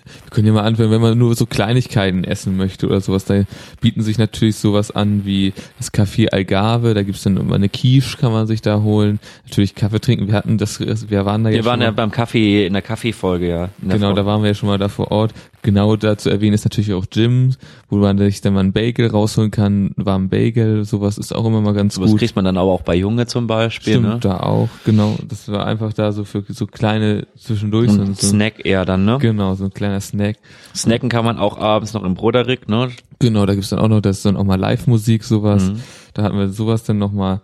wir 0.06 0.30
können 0.30 0.48
ja 0.48 0.54
mal 0.54 0.64
anfangen, 0.64 0.92
wenn 0.92 1.02
man 1.02 1.18
nur 1.18 1.36
so 1.36 1.46
Kleinigkeiten 1.46 2.24
essen 2.24 2.58
möchte 2.58 2.88
oder 2.88 3.02
sowas, 3.02 3.26
da 3.26 3.44
bieten 3.82 4.02
sich 4.02 4.18
natürlich 4.18 4.56
sowas 4.56 4.92
an 4.92 5.26
wie 5.26 5.54
das 5.78 5.94
Café 5.94 6.30
Algarve, 6.30 6.94
da 6.94 7.04
gibt's 7.04 7.24
dann 7.24 7.38
immer 7.38 7.56
eine 7.56 7.70
Quiche, 7.70 8.18
kann 8.18 8.32
man 8.32 8.46
sich 8.46 8.62
da 8.62 8.82
holen. 8.82 9.20
Natürlich 9.46 9.74
Kaffee 9.76 10.00
trinken, 10.00 10.28
wir 10.28 10.36
hatten 10.36 10.58
das, 10.58 10.80
wir 10.80 11.26
waren 11.26 11.44
da 11.44 11.50
ja 11.50 11.58
Wir 11.58 11.66
waren 11.66 11.82
ja 11.82 11.92
beim 11.92 12.12
Kaffee, 12.12 12.66
in 12.66 12.74
der 12.74 12.82
Kaffeefolge, 12.82 13.48
ja. 13.48 13.70
In 13.82 13.90
genau, 13.90 14.14
da 14.14 14.26
waren 14.26 14.42
wir 14.42 14.50
ja 14.50 14.54
schon 14.54 14.70
mal 14.70 14.78
da 14.78 14.90
vor 14.90 15.12
Ort. 15.12 15.34
Genau 15.66 15.96
da 15.96 16.16
zu 16.16 16.30
erwähnen 16.30 16.54
ist 16.54 16.64
natürlich 16.64 16.94
auch 16.94 17.06
Jim, 17.12 17.56
wo 17.90 17.96
man 17.98 18.20
sich 18.20 18.40
dann 18.42 18.54
mal 18.54 18.60
einen 18.60 18.72
Bagel 18.72 19.08
rausholen 19.08 19.50
kann, 19.50 19.94
warmen 19.96 20.30
Bagel, 20.30 20.86
sowas 20.86 21.18
ist 21.18 21.34
auch 21.34 21.44
immer 21.44 21.60
mal 21.60 21.74
ganz 21.74 21.96
Sowas 21.96 22.12
gut. 22.12 22.20
kriegt 22.20 22.36
man 22.36 22.46
dann 22.46 22.56
aber 22.58 22.70
auch 22.72 22.84
bei 22.84 22.94
Junge 22.96 23.26
zum 23.26 23.48
Beispiel, 23.48 23.94
Stimmt, 23.94 24.08
ne? 24.08 24.18
da 24.22 24.42
auch, 24.42 24.70
genau. 24.86 25.16
Das 25.28 25.50
war 25.52 25.66
einfach 25.66 25.92
da 25.92 26.12
so 26.12 26.24
für 26.24 26.44
so 26.50 26.68
kleine 26.68 27.26
zwischendurch. 27.36 27.90
So 27.90 28.02
ein 28.02 28.14
so- 28.14 28.28
Snack 28.28 28.64
eher 28.64 28.86
dann, 28.86 29.06
ne? 29.06 29.18
Genau, 29.20 29.56
so 29.56 29.64
ein 29.64 29.74
kleiner 29.74 30.00
Snack. 30.02 30.38
Snacken 30.76 31.10
kann 31.10 31.26
man 31.26 31.40
auch 31.40 31.58
abends 31.58 31.94
noch 31.94 32.04
im 32.04 32.14
Broderick, 32.14 32.70
ne? 32.70 32.90
Genau, 33.18 33.48
da 33.48 33.56
gibt's 33.56 33.70
dann 33.70 33.80
auch 33.80 33.88
noch, 33.88 34.02
das 34.02 34.18
ist 34.18 34.26
dann 34.28 34.38
auch 34.38 34.44
mal 34.44 34.60
Live-Musik, 34.60 35.24
sowas. 35.24 35.64
Mhm. 35.72 35.80
Da 36.14 36.22
hatten 36.22 36.38
wir 36.38 36.50
sowas 36.50 36.84
dann 36.84 37.00
nochmal. 37.00 37.42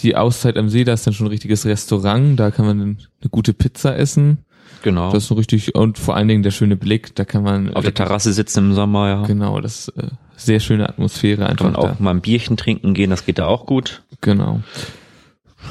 Die 0.00 0.16
Auszeit 0.16 0.58
am 0.58 0.68
See, 0.68 0.82
da 0.84 0.92
ist 0.94 1.06
dann 1.06 1.14
schon 1.14 1.26
ein 1.26 1.30
richtiges 1.30 1.64
Restaurant, 1.64 2.38
da 2.38 2.50
kann 2.50 2.66
man 2.66 2.80
eine 2.80 2.96
gute 3.30 3.54
Pizza 3.54 3.96
essen. 3.96 4.38
Genau. 4.86 5.10
Das 5.10 5.24
ist 5.24 5.28
so 5.30 5.34
richtig, 5.34 5.74
und 5.74 5.98
vor 5.98 6.14
allen 6.14 6.28
Dingen 6.28 6.44
der 6.44 6.52
schöne 6.52 6.76
Blick, 6.76 7.12
da 7.16 7.24
kann 7.24 7.42
man. 7.42 7.74
Auf 7.74 7.82
der 7.82 7.92
Terrasse 7.92 8.32
sitzen 8.32 8.66
im 8.66 8.74
Sommer, 8.74 9.08
ja. 9.08 9.22
Genau, 9.24 9.60
das 9.60 9.88
ist 9.88 9.96
äh, 9.96 10.10
sehr 10.36 10.60
schöne 10.60 10.88
Atmosphäre 10.88 11.38
Kann 11.38 11.50
einfach 11.50 11.64
man 11.64 11.74
da. 11.74 11.80
auch 11.80 11.98
mal 11.98 12.12
ein 12.12 12.20
Bierchen 12.20 12.56
trinken 12.56 12.94
gehen, 12.94 13.10
das 13.10 13.26
geht 13.26 13.40
da 13.40 13.46
auch 13.46 13.66
gut. 13.66 14.04
Genau. 14.20 14.60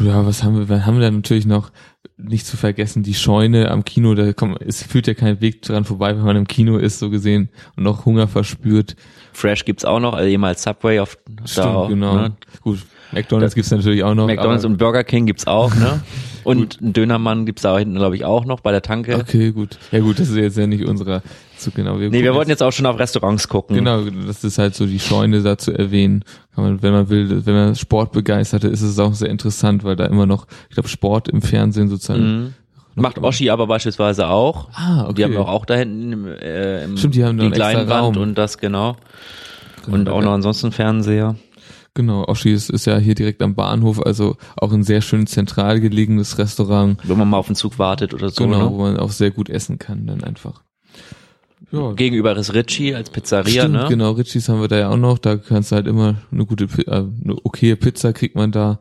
Ja, 0.02 0.26
was 0.26 0.44
haben 0.44 0.58
wir, 0.58 0.68
was 0.68 0.86
haben 0.86 0.96
wir 0.96 1.06
da 1.06 1.12
natürlich 1.12 1.46
noch 1.46 1.72
nicht 2.18 2.46
zu 2.46 2.58
vergessen, 2.58 3.04
die 3.04 3.14
Scheune 3.14 3.72
am 3.72 3.86
Kino, 3.86 4.16
da 4.16 4.34
kommt, 4.34 4.62
es 4.62 4.84
führt 4.84 5.08
ja 5.08 5.14
kein 5.14 5.40
Weg 5.40 5.62
dran 5.62 5.86
vorbei, 5.86 6.18
wenn 6.18 6.26
man 6.26 6.36
im 6.36 6.48
Kino 6.48 6.76
ist, 6.76 7.00
so 7.00 7.10
gesehen, 7.10 7.48
und 7.78 7.86
noch 7.86 8.06
Hunger 8.06 8.28
verspürt. 8.28 8.98
Fresh 9.32 9.64
gibt's 9.64 9.86
auch 9.86 10.02
noch, 10.02 10.12
also 10.12 10.28
ehemals 10.28 10.62
Subway 10.62 11.00
auf 11.00 11.18
Stimmt, 11.46 11.58
da 11.68 11.74
auch, 11.74 11.88
genau. 11.88 12.16
Ne? 12.16 12.36
Gut, 12.60 12.80
McDonalds 13.14 13.56
gibt's 13.56 13.72
natürlich 13.72 14.04
auch 14.04 14.14
noch. 14.14 14.28
McDonalds 14.28 14.66
und 14.66 14.76
Burger 14.76 15.06
King 15.06 15.26
gibt's 15.26 15.48
auch, 15.48 15.74
ne? 15.74 16.02
Und 16.46 16.82
einen 16.82 16.94
Dönermann 16.94 17.46
gibt's 17.46 17.64
da 17.64 17.78
hinten, 17.78 17.96
glaube 17.96 18.16
ich, 18.16 18.24
auch 18.24 18.46
noch 18.46 18.60
bei 18.60 18.72
der 18.72 18.82
Tanke. 18.82 19.16
Okay, 19.18 19.52
gut. 19.52 19.78
Ja 19.92 20.00
gut, 20.00 20.20
das 20.20 20.30
ist 20.30 20.36
jetzt 20.36 20.58
ja 20.58 20.68
nicht 20.68 20.86
unserer 20.86 21.22
zu 21.58 21.72
genau. 21.72 21.98
Nee, 21.98 22.24
wir 22.24 22.34
wollten 22.34 22.50
jetzt 22.50 22.62
auch 22.62 22.72
schon 22.72 22.86
auf 22.86 23.00
Restaurants 23.00 23.48
gucken. 23.48 23.76
Genau, 23.76 24.02
das 24.28 24.44
ist 24.44 24.58
halt 24.58 24.76
so 24.76 24.86
die 24.86 25.00
Scheune 25.00 25.42
da 25.42 25.58
zu 25.58 25.72
erwähnen. 25.72 26.24
Man, 26.56 26.82
wenn 26.82 26.92
man 26.92 27.10
will, 27.10 27.46
wenn 27.46 27.54
man 27.54 27.76
Sport 27.76 28.12
begeistert 28.12 28.64
ist, 28.64 28.82
ist 28.82 28.92
es 28.92 29.00
auch 29.00 29.14
sehr 29.14 29.30
interessant, 29.30 29.84
weil 29.84 29.96
da 29.96 30.06
immer 30.06 30.26
noch, 30.26 30.48
ich 30.70 30.76
glaube, 30.76 30.90
Sport 30.90 31.28
im 31.30 31.42
Fernsehen 31.42 31.90
sozusagen. 31.90 32.24
Mhm. 32.24 32.54
Macht 32.96 33.20
Oschi 33.20 33.50
aber 33.50 33.68
beispielsweise 33.68 34.28
auch. 34.28 34.70
Ah, 34.74 35.04
okay. 35.04 35.14
Die 35.16 35.24
haben 35.26 35.34
doch 35.34 35.50
auch 35.50 35.66
da 35.66 35.76
hinten 35.76 36.14
im, 36.14 36.28
äh, 36.28 36.86
im 36.86 36.98
Stimmt, 36.98 37.16
die 37.16 37.26
haben 37.26 37.38
die 37.38 37.46
einen 37.46 37.54
extra 37.54 37.72
Leinwand 37.72 38.16
Raum. 38.18 38.24
und 38.24 38.38
das 38.38 38.58
genau. 38.58 38.96
Genau, 39.86 39.98
Und 39.98 40.10
auch 40.10 40.22
noch 40.22 40.32
ansonsten 40.32 40.72
Fernseher. 40.72 41.36
Genau, 41.96 42.26
Oschi 42.28 42.52
ist, 42.52 42.70
ist 42.70 42.86
ja 42.86 42.98
hier 42.98 43.16
direkt 43.16 43.42
am 43.42 43.56
Bahnhof, 43.56 44.02
also 44.06 44.36
auch 44.58 44.72
ein 44.74 44.84
sehr 44.84 45.02
schön 45.02 45.28
zentral 45.28 45.80
gelegenes 45.80 46.38
Restaurant. 46.38 46.98
Wenn 47.04 47.18
man 47.18 47.30
mal 47.30 47.38
auf 47.38 47.48
den 47.48 47.56
Zug 47.56 47.80
wartet 47.80 48.14
oder 48.14 48.30
so. 48.30 48.44
genau, 48.44 48.66
Ne? 48.66 48.72
wo 48.72 48.78
man 48.84 48.98
auch 48.98 49.12
sehr 49.12 49.32
gut 49.32 49.50
essen 49.50 49.80
kann, 49.80 50.06
dann 50.06 50.22
einfach. 50.24 50.62
Ja, 51.72 51.94
Gegenüber 51.94 52.36
ist 52.36 52.54
Ritchie 52.54 52.94
als 52.94 53.10
Pizzeria, 53.10 53.64
Stimmt, 53.64 53.74
ne? 53.74 53.86
genau, 53.90 54.12
Ritchies 54.12 54.50
haben 54.50 54.62
wir 54.62 54.68
da 54.68 54.78
ja 54.78 54.90
auch 54.90 54.98
noch, 54.98 55.18
da 55.18 55.38
kannst 55.38 55.72
du 55.72 55.76
halt 55.78 55.88
immer 55.88 56.16
eine 56.32 56.46
gute, 56.46 56.66
äh, 56.66 56.92
eine 56.92 57.36
okaye 57.44 57.76
Pizza 57.78 58.14
kriegt 58.14 58.36
man 58.36 58.52
da, 58.52 58.80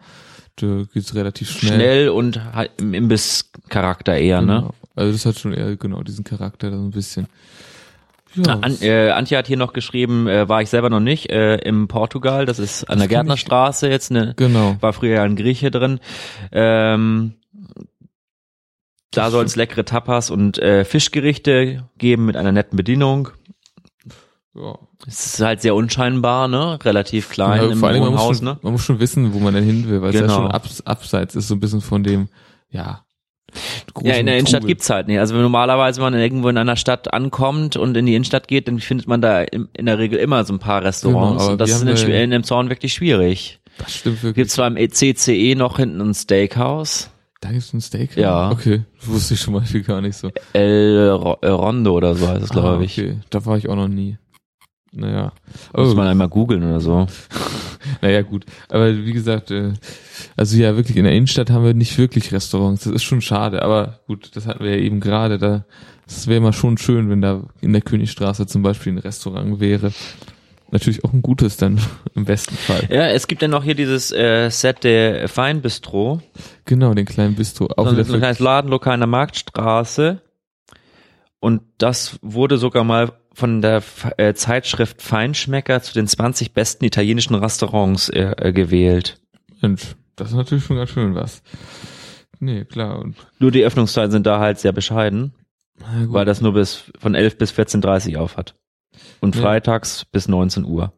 da 0.56 0.82
geht's 0.92 1.14
relativ 1.14 1.50
schnell. 1.50 1.72
Schnell 1.74 2.08
und 2.10 2.52
halt 2.52 2.72
im 2.78 2.94
Imbiss-Charakter 2.94 4.16
eher, 4.16 4.42
ne? 4.42 4.56
Genau. 4.60 4.74
Also 4.96 5.12
das 5.12 5.24
hat 5.26 5.38
schon 5.38 5.52
eher 5.54 5.76
genau 5.76 6.02
diesen 6.02 6.24
Charakter 6.24 6.70
da 6.70 6.76
so 6.76 6.82
ein 6.84 6.90
bisschen. 6.90 7.26
Ja, 8.36 8.54
An, 8.60 8.76
äh, 8.80 9.10
Antje 9.10 9.38
hat 9.38 9.46
hier 9.46 9.56
noch 9.56 9.72
geschrieben, 9.72 10.26
äh, 10.26 10.48
war 10.48 10.60
ich 10.62 10.68
selber 10.70 10.90
noch 10.90 11.00
nicht, 11.00 11.30
äh, 11.30 11.56
im 11.58 11.86
Portugal, 11.88 12.46
das 12.46 12.58
ist 12.58 12.84
an 12.84 12.98
der 12.98 13.06
kenn 13.06 13.12
ich. 13.16 13.16
Gärtnerstraße 13.20 13.88
jetzt, 13.88 14.10
ne, 14.10 14.34
genau. 14.36 14.76
war 14.80 14.92
früher 14.92 15.16
ja 15.16 15.22
ein 15.22 15.36
Grieche 15.36 15.70
drin. 15.70 16.00
Ähm, 16.50 17.34
da 19.12 19.30
soll 19.30 19.44
es 19.44 19.56
leckere 19.56 19.84
Tapas 19.84 20.30
und 20.30 20.58
äh, 20.58 20.84
Fischgerichte 20.84 21.88
geben 21.98 22.26
mit 22.26 22.36
einer 22.36 22.52
netten 22.52 22.76
Bedienung. 22.76 23.28
Ja. 24.54 24.78
Es 25.06 25.26
ist 25.26 25.40
halt 25.40 25.60
sehr 25.60 25.74
unscheinbar, 25.74 26.48
ne? 26.48 26.78
Relativ 26.84 27.28
klein 27.28 27.60
Ja, 27.62 27.70
im 27.70 27.78
vor 27.78 27.88
allem, 27.88 28.02
man 28.02 28.14
muss, 28.14 28.38
schon, 28.38 28.44
ne? 28.44 28.58
man 28.62 28.72
muss 28.72 28.84
schon 28.84 29.00
wissen, 29.00 29.34
wo 29.34 29.38
man 29.38 29.52
denn 29.54 29.64
hin 29.64 29.88
will, 29.88 30.00
weil 30.00 30.10
es 30.10 30.14
ja 30.16 30.22
Genau. 30.22 30.34
schon 30.36 30.50
abs, 30.50 30.80
abseits 30.82 31.34
ist, 31.34 31.48
so 31.48 31.54
ein 31.54 31.60
bisschen 31.60 31.80
von 31.80 32.02
dem, 32.04 32.28
ja. 32.70 33.03
Ja, 34.02 34.14
in 34.14 34.26
der 34.26 34.36
Innenstadt 34.36 34.60
Trubel. 34.62 34.68
gibt's 34.74 34.90
halt 34.90 35.08
nicht. 35.08 35.18
Also 35.18 35.34
wenn 35.34 35.42
normalerweise 35.42 36.00
man 36.00 36.14
irgendwo 36.14 36.48
in 36.48 36.56
einer 36.58 36.76
Stadt 36.76 37.12
ankommt 37.14 37.76
und 37.76 37.96
in 37.96 38.06
die 38.06 38.14
Innenstadt 38.14 38.48
geht, 38.48 38.68
dann 38.68 38.78
findet 38.80 39.06
man 39.08 39.20
da 39.20 39.42
in 39.42 39.68
der 39.86 39.98
Regel 39.98 40.18
immer 40.18 40.44
so 40.44 40.52
ein 40.52 40.58
paar 40.58 40.82
Restaurants. 40.84 41.42
Genau, 41.44 41.52
und 41.52 41.60
das 41.60 41.70
ist 41.70 41.82
in, 41.82 41.86
den, 42.10 42.10
in 42.10 42.30
dem 42.30 42.44
Zorn 42.44 42.68
wirklich 42.70 42.92
schwierig. 42.94 43.60
Das 43.78 43.94
stimmt 43.94 44.22
wirklich. 44.22 44.34
Gibt's 44.34 44.54
zwar 44.54 44.66
im 44.68 44.76
E 44.76 44.88
CCE 44.88 45.54
noch 45.56 45.76
hinten 45.78 46.00
ein 46.00 46.14
Steakhouse, 46.14 47.10
da 47.40 47.50
gibt's 47.52 47.72
ein 47.74 47.80
Steak? 47.82 48.16
Ja. 48.16 48.50
Okay, 48.50 48.82
das 48.98 49.08
wusste 49.08 49.34
ich 49.34 49.40
schon 49.40 49.52
mal 49.54 49.62
gar 49.86 50.00
nicht 50.00 50.16
so. 50.16 50.30
El 50.54 51.10
Ro- 51.10 51.38
Rondo 51.44 51.92
oder 51.92 52.14
so 52.14 52.26
heißt 52.26 52.42
es, 52.44 52.48
glaube 52.50 52.78
Ah, 52.78 52.80
ich. 52.82 52.98
Okay, 52.98 53.18
da 53.30 53.44
war 53.44 53.58
ich 53.58 53.68
auch 53.68 53.76
noch 53.76 53.88
nie. 53.88 54.16
Naja. 54.96 55.32
Muss 55.76 55.92
Oh, 55.92 55.94
man 55.94 56.06
einmal 56.06 56.28
googeln 56.28 56.62
oder 56.64 56.80
so. 56.80 57.06
naja, 58.00 58.22
gut. 58.22 58.44
Aber 58.68 58.96
wie 58.96 59.12
gesagt, 59.12 59.50
äh, 59.50 59.72
also 60.36 60.56
ja, 60.56 60.76
wirklich 60.76 60.96
in 60.96 61.04
der 61.04 61.12
Innenstadt 61.12 61.50
haben 61.50 61.64
wir 61.64 61.74
nicht 61.74 61.98
wirklich 61.98 62.32
Restaurants. 62.32 62.84
Das 62.84 62.92
ist 62.92 63.02
schon 63.02 63.20
schade. 63.20 63.62
Aber 63.62 64.00
gut, 64.06 64.30
das 64.36 64.46
hatten 64.46 64.62
wir 64.64 64.76
ja 64.76 64.82
eben 64.82 65.00
gerade. 65.00 65.38
Da, 65.38 65.64
das 66.06 66.26
wäre 66.26 66.40
mal 66.40 66.52
schon 66.52 66.78
schön, 66.78 67.10
wenn 67.10 67.20
da 67.22 67.42
in 67.60 67.72
der 67.72 67.82
Königstraße 67.82 68.46
zum 68.46 68.62
Beispiel 68.62 68.92
ein 68.92 68.98
Restaurant 68.98 69.58
wäre. 69.60 69.92
Natürlich 70.70 71.04
auch 71.04 71.12
ein 71.12 71.22
gutes 71.22 71.56
dann 71.56 71.80
im 72.14 72.24
besten 72.24 72.56
Fall. 72.56 72.86
Ja, 72.90 73.08
es 73.08 73.26
gibt 73.26 73.42
ja 73.42 73.48
noch 73.48 73.64
hier 73.64 73.74
dieses 73.74 74.12
äh, 74.12 74.48
Set 74.50 74.84
der 74.84 75.28
Fein 75.28 75.60
Bistro. 75.60 76.20
Genau, 76.64 76.94
den 76.94 77.06
kleinen 77.06 77.34
Bistro. 77.34 77.68
Auch 77.76 77.88
So 77.88 78.02
so 78.02 78.14
ein 78.14 78.18
kleines 78.20 78.38
Ladenlokal 78.38 78.94
in 78.94 79.00
der 79.00 79.06
Marktstraße. 79.08 80.20
Und 81.40 81.62
das 81.78 82.18
wurde 82.22 82.56
sogar 82.56 82.84
mal 82.84 83.12
von 83.34 83.60
der 83.62 83.82
äh, 84.16 84.34
Zeitschrift 84.34 85.02
Feinschmecker 85.02 85.82
zu 85.82 85.92
den 85.94 86.06
20 86.06 86.52
besten 86.52 86.84
italienischen 86.84 87.34
Restaurants 87.34 88.08
äh, 88.08 88.34
äh, 88.38 88.52
gewählt. 88.52 89.20
Mensch, 89.60 89.96
das 90.16 90.30
ist 90.30 90.36
natürlich 90.36 90.64
schon 90.64 90.76
ganz 90.76 90.90
schön 90.90 91.14
was. 91.14 91.42
Nee, 92.40 92.64
klar. 92.64 92.98
Und, 93.00 93.16
Nur 93.38 93.50
die 93.50 93.64
Öffnungszeiten 93.64 94.10
sind 94.12 94.26
da 94.26 94.38
halt 94.38 94.58
sehr 94.58 94.72
bescheiden, 94.72 95.32
weil 96.06 96.24
das 96.24 96.40
nur 96.40 96.52
bis 96.54 96.84
von 96.98 97.14
11 97.14 97.38
bis 97.38 97.52
14.30 97.52 98.16
auf 98.18 98.36
hat. 98.36 98.54
Und 99.20 99.34
Ja. 99.34 99.42
freitags 99.42 100.04
bis 100.04 100.28
19 100.28 100.64
Uhr. 100.64 100.92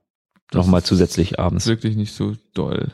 Das 0.51 0.59
Nochmal 0.67 0.83
zusätzlich 0.83 1.33
ist 1.33 1.39
abends. 1.39 1.67
wirklich 1.67 1.97
nicht 1.97 2.13
so 2.15 2.35
doll. 2.55 2.93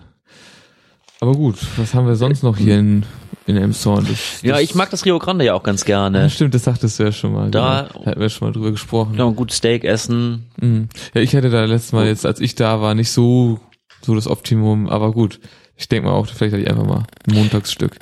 Aber 1.20 1.32
gut, 1.32 1.56
was 1.76 1.94
haben 1.94 2.06
wir 2.06 2.16
sonst 2.16 2.42
noch 2.42 2.56
hier 2.56 2.78
in, 2.78 3.04
in 3.46 3.56
Elmshorn? 3.56 4.06
Das, 4.08 4.42
Ja, 4.42 4.52
das- 4.54 4.62
ich 4.62 4.74
mag 4.74 4.90
das 4.90 5.04
Rio 5.04 5.18
Grande 5.18 5.44
ja 5.44 5.54
auch 5.54 5.62
ganz 5.62 5.82
Ja, 5.82 5.86
gerne. 6.08 6.30
stimmt, 6.30 6.54
das 6.54 6.64
sagtest 6.64 6.98
du 6.98 7.04
ja 7.04 7.12
schon 7.12 7.32
mal. 7.32 7.50
Da- 7.50 7.88
genau. 7.92 8.06
hatten 8.06 8.20
wir 8.20 8.28
schon 8.28 8.48
mal 8.48 8.52
drüber 8.52 8.70
gesprochen. 8.70 9.14
Ja, 9.16 9.24
gut 9.26 9.52
Steak 9.52 9.84
essen. 9.84 10.46
Mhm. 10.60 10.88
Ja, 11.14 11.20
ich 11.20 11.34
hatte 11.34 11.50
da 11.50 11.64
letztes 11.64 11.92
Mal 11.92 12.06
jetzt, 12.06 12.24
als 12.26 12.40
ich 12.40 12.54
da 12.54 12.80
war, 12.80 12.94
nicht 12.94 13.10
so, 13.10 13.60
so 14.00 14.14
das 14.14 14.26
Optimum, 14.28 14.88
aber 14.88 15.12
gut. 15.12 15.40
Ich 15.76 15.88
denke 15.88 16.08
mal 16.08 16.14
auch, 16.14 16.26
vielleicht 16.26 16.52
hatte 16.52 16.62
ich 16.62 16.70
einfach 16.70 16.84
mal 16.86 17.04
ein 17.28 17.34
Montagsstück. 17.34 17.92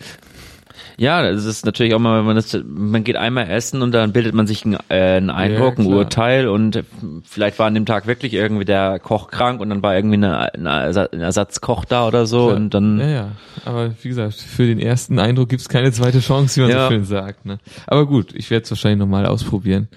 Ja, 1.00 1.22
das 1.22 1.46
ist 1.46 1.64
natürlich 1.64 1.94
auch 1.94 1.98
mal, 1.98 2.18
wenn 2.18 2.26
man 2.26 2.36
das, 2.36 2.54
man 2.62 3.04
geht 3.04 3.16
einmal 3.16 3.48
essen 3.48 3.80
und 3.80 3.92
dann 3.92 4.12
bildet 4.12 4.34
man 4.34 4.46
sich 4.46 4.66
einen, 4.66 4.76
äh, 4.90 5.16
einen 5.16 5.30
Eindruck, 5.30 5.78
ein 5.78 5.86
klar. 5.86 5.96
Urteil 5.96 6.46
und 6.46 6.84
vielleicht 7.24 7.58
war 7.58 7.66
an 7.66 7.72
dem 7.72 7.86
Tag 7.86 8.06
wirklich 8.06 8.34
irgendwie 8.34 8.66
der 8.66 8.98
Koch 8.98 9.30
krank 9.30 9.62
und 9.62 9.70
dann 9.70 9.82
war 9.82 9.96
irgendwie 9.96 10.16
eine, 10.16 10.52
ein 10.52 10.66
Ersatzkoch 10.66 11.86
da 11.86 12.06
oder 12.06 12.26
so 12.26 12.48
Klar. 12.48 12.56
und 12.56 12.74
dann 12.74 13.00
Ja, 13.00 13.08
ja. 13.08 13.28
Aber 13.64 13.92
wie 14.02 14.08
gesagt, 14.08 14.34
für 14.34 14.66
den 14.66 14.78
ersten 14.78 15.18
Eindruck 15.18 15.48
gibt's 15.48 15.70
keine 15.70 15.90
zweite 15.90 16.20
Chance, 16.20 16.56
wie 16.56 16.60
man 16.64 16.70
Ja. 16.70 16.84
so 16.84 16.90
schön 16.92 17.04
sagt. 17.06 17.46
Ne? 17.46 17.60
Aber 17.86 18.04
gut, 18.04 18.34
ich 18.34 18.50
werde 18.50 18.64
es 18.64 18.70
wahrscheinlich 18.70 18.98
nochmal 18.98 19.24
ausprobieren. 19.24 19.88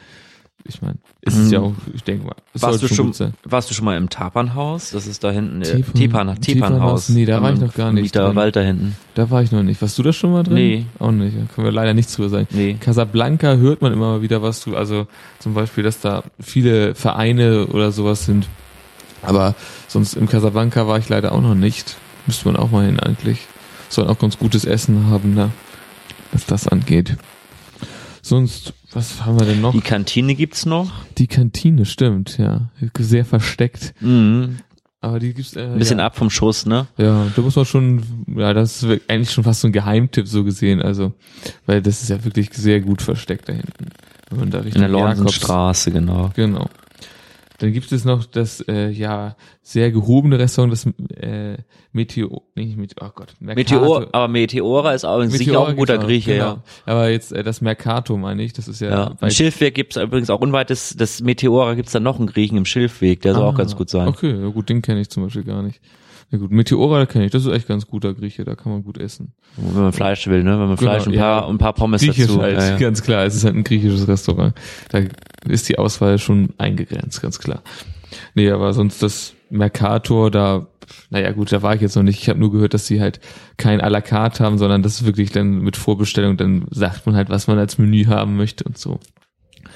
Ich 0.65 0.81
meine, 0.81 0.95
es 1.21 1.35
ist 1.35 1.47
Mhm. 1.47 1.51
ja 1.53 1.59
auch, 1.59 1.73
ich 1.93 2.03
denke 2.03 2.25
mal, 2.25 2.35
es 2.53 2.61
warst 2.61 2.81
du 2.81 2.87
schon, 2.87 3.11
sein. 3.11 3.33
warst 3.43 3.69
du 3.69 3.73
schon 3.73 3.83
mal 3.83 3.97
im 3.97 4.09
Tapanhaus? 4.09 4.91
Das 4.91 5.07
ist 5.07 5.21
da 5.23 5.31
hinten, 5.31 5.61
äh, 5.61 5.81
Tipanhaus. 5.81 6.39
Tipanhaus? 6.39 7.09
Nee, 7.09 7.25
da 7.25 7.41
war 7.41 7.51
ich 7.53 7.59
noch 7.59 7.73
gar 7.73 7.91
nicht 7.91 8.15
Der 8.15 8.27
drin. 8.27 8.35
Wald 8.37 8.55
da 8.55 8.61
hinten. 8.61 8.95
Da 9.15 9.29
war 9.29 9.43
ich 9.43 9.51
noch 9.51 9.61
nicht. 9.63 9.81
Warst 9.81 9.97
du 9.97 10.03
da 10.03 10.13
schon 10.13 10.31
mal 10.31 10.43
drin? 10.43 10.53
Nee. 10.55 10.85
Auch 10.99 11.11
nicht. 11.11 11.35
Da 11.35 11.41
können 11.53 11.65
wir 11.65 11.71
leider 11.73 11.93
nichts 11.93 12.15
drüber 12.15 12.29
sagen. 12.29 12.47
Nee. 12.51 12.77
Casablanca 12.79 13.55
hört 13.55 13.81
man 13.81 13.91
immer 13.91 14.11
mal 14.13 14.21
wieder 14.21 14.41
was 14.41 14.61
zu. 14.61 14.77
Also 14.77 15.07
zum 15.39 15.53
Beispiel, 15.53 15.83
dass 15.83 15.99
da 15.99 16.23
viele 16.39 16.95
Vereine 16.95 17.67
oder 17.67 17.91
sowas 17.91 18.23
sind. 18.25 18.47
Aber 19.21 19.55
sonst 19.89 20.13
im 20.15 20.27
Casablanca 20.29 20.87
war 20.87 20.97
ich 20.97 21.09
leider 21.09 21.33
auch 21.33 21.41
noch 21.41 21.55
nicht. 21.55 21.97
Müsste 22.25 22.45
man 22.47 22.55
auch 22.55 22.71
mal 22.71 22.85
hin 22.85 22.99
eigentlich. 23.01 23.39
Sollen 23.89 24.07
auch 24.07 24.17
ganz 24.19 24.37
gutes 24.39 24.63
Essen 24.63 25.07
haben, 25.09 25.33
ne? 25.33 25.51
Was 26.31 26.45
das 26.45 26.67
angeht. 26.69 27.17
Sonst, 28.21 28.73
was 28.95 29.25
haben 29.25 29.39
wir 29.39 29.45
denn 29.45 29.61
noch? 29.61 29.71
Die 29.73 29.81
Kantine 29.81 30.35
gibt's 30.35 30.65
noch. 30.65 30.91
Die 31.17 31.27
Kantine, 31.27 31.85
stimmt, 31.85 32.37
ja. 32.37 32.69
Sehr 32.97 33.25
versteckt. 33.25 33.93
Mhm. 34.01 34.57
Aber 35.01 35.19
die 35.19 35.33
gibt's 35.33 35.55
äh, 35.55 35.63
Ein 35.65 35.79
bisschen 35.79 35.99
ja. 35.99 36.05
ab 36.05 36.15
vom 36.15 36.29
Schuss, 36.29 36.65
ne? 36.65 36.87
Ja, 36.97 37.27
da 37.35 37.41
muss 37.41 37.55
man 37.57 37.65
schon, 37.65 38.03
ja, 38.37 38.53
das 38.53 38.83
ist 38.83 39.01
eigentlich 39.09 39.31
schon 39.31 39.43
fast 39.43 39.61
so 39.61 39.67
ein 39.67 39.73
Geheimtipp 39.73 40.27
so 40.27 40.43
gesehen, 40.45 40.81
also, 40.81 41.11
weil 41.65 41.81
das 41.81 42.01
ist 42.03 42.09
ja 42.09 42.23
wirklich 42.23 42.53
sehr 42.53 42.79
gut 42.79 43.01
versteckt 43.01 43.49
da 43.49 43.53
hinten. 43.53 43.89
Wenn 44.29 44.39
man 44.39 44.49
da 44.51 44.59
In 44.59 44.63
Richtung 44.65 44.81
der 44.83 44.91
Jakobs- 44.91 45.17
Lornsenstraße, 45.19 45.91
genau. 45.91 46.31
Genau. 46.35 46.67
Dann 47.63 47.71
gibt 47.71 47.93
es 47.93 48.03
noch 48.03 48.25
das, 48.25 48.59
äh, 48.67 48.89
ja, 48.89 49.37
sehr 49.61 49.89
gehobene 49.89 50.37
Restaurant, 50.37 50.73
das, 50.73 50.85
äh, 51.15 51.55
Meteor, 51.93 52.41
nicht 52.55 52.75
Meteor, 52.75 53.07
oh 53.07 53.11
Gott, 53.15 53.35
Mercato. 53.39 53.75
Meteor, 53.79 54.07
aber 54.11 54.27
Meteora 54.27 54.91
ist 54.91 55.05
auch 55.05 55.23
sicher 55.23 55.61
auch 55.61 55.69
ein 55.69 55.77
guter 55.77 55.97
Grieche, 55.97 56.33
genau. 56.33 56.45
ja. 56.45 56.63
Aber 56.85 57.09
jetzt 57.09 57.31
äh, 57.31 57.41
das 57.41 57.61
Mercato 57.61 58.17
meine 58.17 58.43
ich, 58.43 58.51
das 58.51 58.67
ist 58.67 58.81
ja, 58.81 58.89
Ja, 58.89 59.11
im 59.21 59.29
Schilfweg 59.29 59.75
gibt's 59.75 59.95
übrigens 59.95 60.29
auch 60.29 60.41
unweit 60.41 60.71
des, 60.71 60.97
des 60.97 61.21
Meteora 61.21 61.75
gibt's 61.75 61.93
dann 61.93 62.03
noch 62.03 62.17
einen 62.17 62.27
Griechen 62.27 62.57
im 62.57 62.65
Schilfweg, 62.65 63.21
der 63.21 63.33
soll 63.33 63.43
auch 63.43 63.53
Ah, 63.53 63.57
ganz 63.57 63.77
gut 63.77 63.89
sein. 63.89 64.09
Okay, 64.09 64.37
ja 64.37 64.49
gut, 64.49 64.67
den 64.67 64.81
kenne 64.81 64.99
ich 64.99 65.09
zum 65.09 65.23
Beispiel 65.23 65.45
gar 65.45 65.63
nicht. 65.63 65.79
Ja 66.33 66.39
gut, 66.39 66.49
Meteora 66.49 67.05
kenne 67.05 67.25
ich, 67.25 67.31
das 67.31 67.45
ist 67.45 67.51
echt 67.51 67.67
ganz 67.67 67.85
guter 67.85 68.15
Grieche, 68.15 68.43
da 68.43 68.55
kann 68.55 68.71
man 68.71 68.83
gut 68.83 68.97
essen. 68.97 69.33
Wenn 69.55 69.83
man 69.83 69.93
Fleisch 69.93 70.25
will, 70.25 70.43
ne? 70.43 70.53
Wenn 70.53 70.67
man 70.67 70.77
Genau, 70.77 70.77
Fleisch 70.77 71.05
und 71.05 71.13
ein 71.13 71.19
paar, 71.19 71.47
ein 71.47 71.57
paar 71.59 71.73
Pommes 71.73 72.01
Griechisch 72.01 72.25
dazu. 72.25 72.41
halt, 72.41 72.57
Ja, 72.57 72.69
ja. 72.71 72.77
ganz 72.77 73.03
klar, 73.03 73.23
es 73.23 73.35
ist 73.35 73.45
halt 73.45 73.53
ein 73.55 73.63
griechisches 73.63 74.07
Restaurant. 74.07 74.55
Da 74.89 75.01
ist 75.47 75.69
die 75.69 75.77
Auswahl 75.77 76.17
schon 76.17 76.49
eingegrenzt, 76.57 77.21
ganz 77.21 77.37
klar. 77.37 77.61
Nee, 78.33 78.49
aber 78.49 78.73
sonst 78.73 79.03
das 79.03 79.35
Mercator, 79.51 80.31
da, 80.31 80.65
naja 81.11 81.33
gut, 81.33 81.51
da 81.51 81.61
war 81.61 81.75
ich 81.75 81.81
jetzt 81.81 81.95
noch 81.95 82.01
nicht. 82.01 82.19
Ich 82.19 82.29
habe 82.29 82.39
nur 82.39 82.51
gehört, 82.51 82.73
dass 82.73 82.87
sie 82.87 82.99
halt 82.99 83.19
kein 83.57 83.79
à 83.79 83.89
la 83.89 84.01
carte 84.01 84.43
haben, 84.43 84.57
sondern 84.57 84.81
das 84.81 85.01
ist 85.01 85.05
wirklich 85.05 85.31
dann 85.31 85.59
mit 85.59 85.77
Vorbestellung, 85.77 86.35
dann 86.35 86.65
sagt 86.71 87.05
man 87.05 87.15
halt, 87.15 87.29
was 87.29 87.45
man 87.45 87.59
als 87.59 87.77
Menü 87.77 88.05
haben 88.05 88.37
möchte 88.37 88.63
und 88.63 88.79
so. 88.79 88.99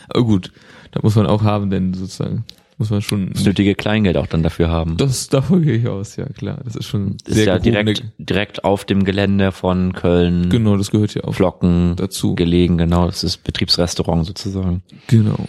Aber 0.09 0.23
gut, 0.23 0.51
da 0.89 1.01
muss 1.03 1.15
man 1.15 1.27
auch 1.27 1.43
haben, 1.43 1.69
denn 1.69 1.93
sozusagen 1.93 2.45
muss 2.77 2.89
man 2.89 3.01
schon. 3.01 3.31
Das 3.33 3.43
nötige 3.43 3.73
Kleingeld 3.75 4.17
auch 4.17 4.27
dann 4.27 4.43
dafür 4.43 4.69
haben. 4.69 4.97
Das, 4.97 5.29
davon 5.29 5.63
gehe 5.63 5.75
ich 5.77 5.87
aus, 5.87 6.15
ja 6.15 6.25
klar. 6.27 6.59
Das 6.63 6.75
ist 6.75 6.85
schon 6.85 7.17
ist 7.25 7.35
sehr 7.35 7.45
ja 7.45 7.59
direkt, 7.59 8.03
direkt 8.17 8.63
auf 8.63 8.85
dem 8.85 9.03
Gelände 9.03 9.51
von 9.51 9.93
Köln, 9.93 10.49
Genau, 10.49 10.77
das 10.77 10.91
gehört 10.91 11.13
ja 11.15 11.23
auch 11.23 11.33
Flocken 11.33 11.95
dazu. 11.95 12.35
gelegen, 12.35 12.77
genau. 12.77 13.05
Das 13.07 13.23
ist 13.23 13.43
Betriebsrestaurant 13.43 14.25
sozusagen. 14.25 14.83
Genau. 15.07 15.47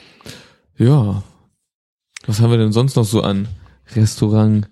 Ja. 0.78 1.22
Was 2.26 2.40
haben 2.40 2.50
wir 2.50 2.58
denn 2.58 2.72
sonst 2.72 2.96
noch 2.96 3.04
so 3.04 3.22
an 3.22 3.48
Restaurant? 3.94 4.68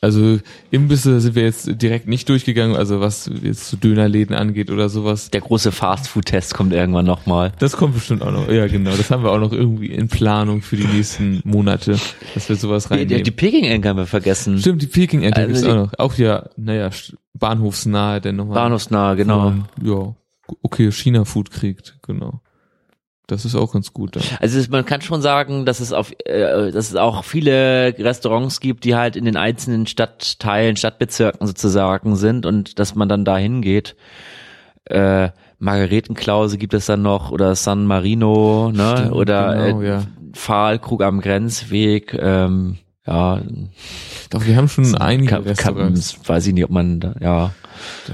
Also 0.00 0.38
Imbisse 0.70 1.20
sind 1.20 1.34
wir 1.34 1.44
jetzt 1.44 1.80
direkt 1.80 2.06
nicht 2.08 2.28
durchgegangen, 2.28 2.76
also 2.76 3.00
was 3.00 3.30
jetzt 3.42 3.68
so 3.70 3.76
Dönerläden 3.76 4.36
angeht 4.36 4.70
oder 4.70 4.88
sowas. 4.88 5.30
Der 5.30 5.40
große 5.40 5.72
Fastfood-Test 5.72 6.52
kommt 6.54 6.72
irgendwann 6.72 7.06
nochmal. 7.06 7.52
Das 7.58 7.76
kommt 7.76 7.94
bestimmt 7.94 8.22
auch 8.22 8.30
noch. 8.32 8.48
Ja, 8.50 8.66
genau. 8.66 8.90
Das 8.96 9.10
haben 9.10 9.22
wir 9.22 9.30
auch 9.30 9.38
noch 9.38 9.52
irgendwie 9.52 9.86
in 9.86 10.08
Planung 10.08 10.60
für 10.62 10.76
die 10.76 10.86
nächsten 10.86 11.40
Monate, 11.44 11.98
dass 12.34 12.48
wir 12.48 12.56
sowas 12.56 12.84
Die, 12.84 12.88
die, 12.94 13.00
reinnehmen. 13.00 13.24
die 13.24 13.30
Peking-Ente 13.30 13.88
haben 13.88 13.96
wir 13.96 14.06
vergessen. 14.06 14.58
Stimmt, 14.58 14.82
die 14.82 14.86
Peking-Ente 14.86 15.36
Also 15.40 15.46
gibt's 15.48 15.62
die- 15.62 15.70
auch 15.70 15.76
noch. 15.76 15.92
Auch 15.98 16.14
ja, 16.16 16.48
naja, 16.56 16.90
bahnhofsnahe, 17.34 18.20
denn 18.20 18.36
nochmal. 18.36 18.54
Bahnhofsnah, 18.54 19.14
genau. 19.14 19.52
Ja, 19.82 20.14
okay, 20.62 20.90
China-Food 20.92 21.50
kriegt, 21.50 21.98
genau. 22.02 22.40
Das 23.26 23.44
ist 23.46 23.54
auch 23.54 23.72
ganz 23.72 23.92
gut. 23.94 24.16
Dann. 24.16 24.22
Also 24.40 24.58
es- 24.58 24.68
man 24.68 24.84
kann 24.84 25.00
schon 25.00 25.22
sagen, 25.22 25.64
dass 25.64 25.80
es 25.80 25.92
auf, 25.94 26.12
äh, 26.26 26.70
dass 26.70 26.90
es 26.90 26.96
auch 26.96 27.24
viele 27.24 27.94
Restaurants 27.98 28.60
gibt, 28.60 28.84
die 28.84 28.94
halt 28.96 29.16
in 29.16 29.24
den 29.24 29.36
einzelnen 29.36 29.86
Stadtteilen, 29.86 30.76
Stadtbezirken 30.76 31.46
sozusagen 31.46 32.16
sind 32.16 32.44
und 32.44 32.78
dass 32.78 32.94
man 32.94 33.08
dann 33.08 33.24
da 33.24 33.36
hingeht. 33.38 33.96
Äh, 34.84 35.30
Margaretenklause 35.58 36.58
gibt 36.58 36.74
es 36.74 36.84
dann 36.86 37.00
noch 37.02 37.30
oder 37.30 37.54
San 37.54 37.86
Marino, 37.86 38.70
ne? 38.70 38.94
Stimmt, 38.98 39.12
oder 39.12 39.54
genau, 39.54 39.80
äh, 39.80 39.88
ja. 39.88 40.02
Pfahlkrug 40.34 41.02
am 41.02 41.20
Grenzweg. 41.22 42.12
Ähm, 42.20 42.76
ja, 43.06 43.40
Doch, 44.30 44.44
wir 44.46 44.56
haben 44.56 44.68
schon 44.68 44.94
einige 44.96 45.30
Ka- 45.30 45.38
Ka- 45.40 45.44
Restaurants. 45.48 46.18
weiß 46.26 46.46
ich 46.48 46.54
nicht, 46.54 46.64
ob 46.64 46.70
man 46.70 47.00
da, 47.00 47.14
ja. 47.20 47.52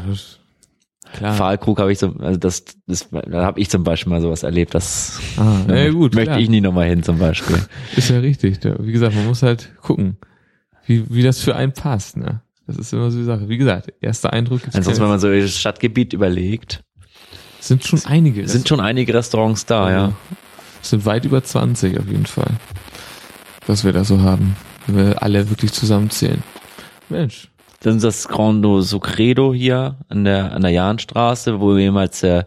Das, 0.09 0.39
klar. 1.13 1.35
Pfahlkrug 1.35 1.79
habe 1.79 1.93
ich 1.93 1.99
so, 1.99 2.15
also 2.19 2.39
das, 2.39 2.65
das, 2.87 3.09
da 3.11 3.45
habe 3.45 3.61
ich 3.61 3.71
zum 3.71 3.85
Beispiel 3.85 4.11
mal 4.13 4.21
sowas 4.21 4.43
erlebt, 4.43 4.75
das 4.75 5.21
Ah, 5.37 5.61
ja, 5.69 5.91
gut, 5.91 6.15
möchte 6.15 6.31
klar. 6.31 6.41
ich 6.41 6.49
nie 6.49 6.61
nochmal 6.61 6.89
hin 6.89 7.03
zum 7.03 7.19
Beispiel. 7.19 7.59
Ist 7.97 8.11
ja 8.11 8.19
richtig. 8.19 8.59
Wie 8.81 8.93
gesagt, 8.93 9.15
man 9.15 9.27
muss 9.27 9.43
halt 9.43 9.71
gucken, 9.81 10.17
wie, 10.87 11.05
wie 11.09 11.23
das 11.23 11.41
für 11.41 11.55
einen 11.57 11.73
passt. 11.73 12.17
Ne? 12.17 12.41
Das 12.67 12.77
ist 12.77 12.93
immer 12.93 13.11
so 13.11 13.19
die 13.19 13.25
Sache. 13.25 13.49
Wie 13.49 13.59
gesagt, 13.59 13.93
erster 14.01 14.33
Eindruck 14.33 14.61
gibt's 14.63 14.77
Ansonsten, 14.77 15.03
wenn 15.03 15.11
man 15.11 15.21
so 15.21 15.31
das 15.33 15.57
Stadtgebiet 15.59 16.13
überlegt, 16.13 16.83
sind 17.61 17.85
schon 17.85 18.01
einige. 18.07 18.49
sind 18.49 18.69
schon 18.69 18.81
einige 18.81 19.13
Restaurants 19.13 19.67
da, 19.67 19.91
ja. 19.91 20.13
Es 20.83 20.91
sind 20.91 21.05
weit 21.05 21.25
über 21.27 21.43
20 21.45 21.99
auf 21.99 22.07
jeden 22.07 22.27
Fall. 22.27 22.51
Was 23.67 23.85
wir 23.85 23.93
da 23.93 24.05
so 24.05 24.23
haben. 24.23 24.57
Wenn 24.87 24.97
wir 24.97 25.23
alle 25.23 25.51
wirklich 25.51 25.73
zusammenzählen. 25.73 26.43
Mensch. 27.11 27.50
Dann 27.83 27.97
ist 27.97 28.03
das 28.05 28.29
Grando 28.29 28.83
Socredo 28.83 29.55
hier 29.55 29.97
an 30.09 30.25
der 30.25 30.53
an 30.53 30.63
der 30.63 30.71
Jahnstraße, 30.71 31.61
wo 31.61 31.77
jemals 31.79 32.21
der 32.21 32.47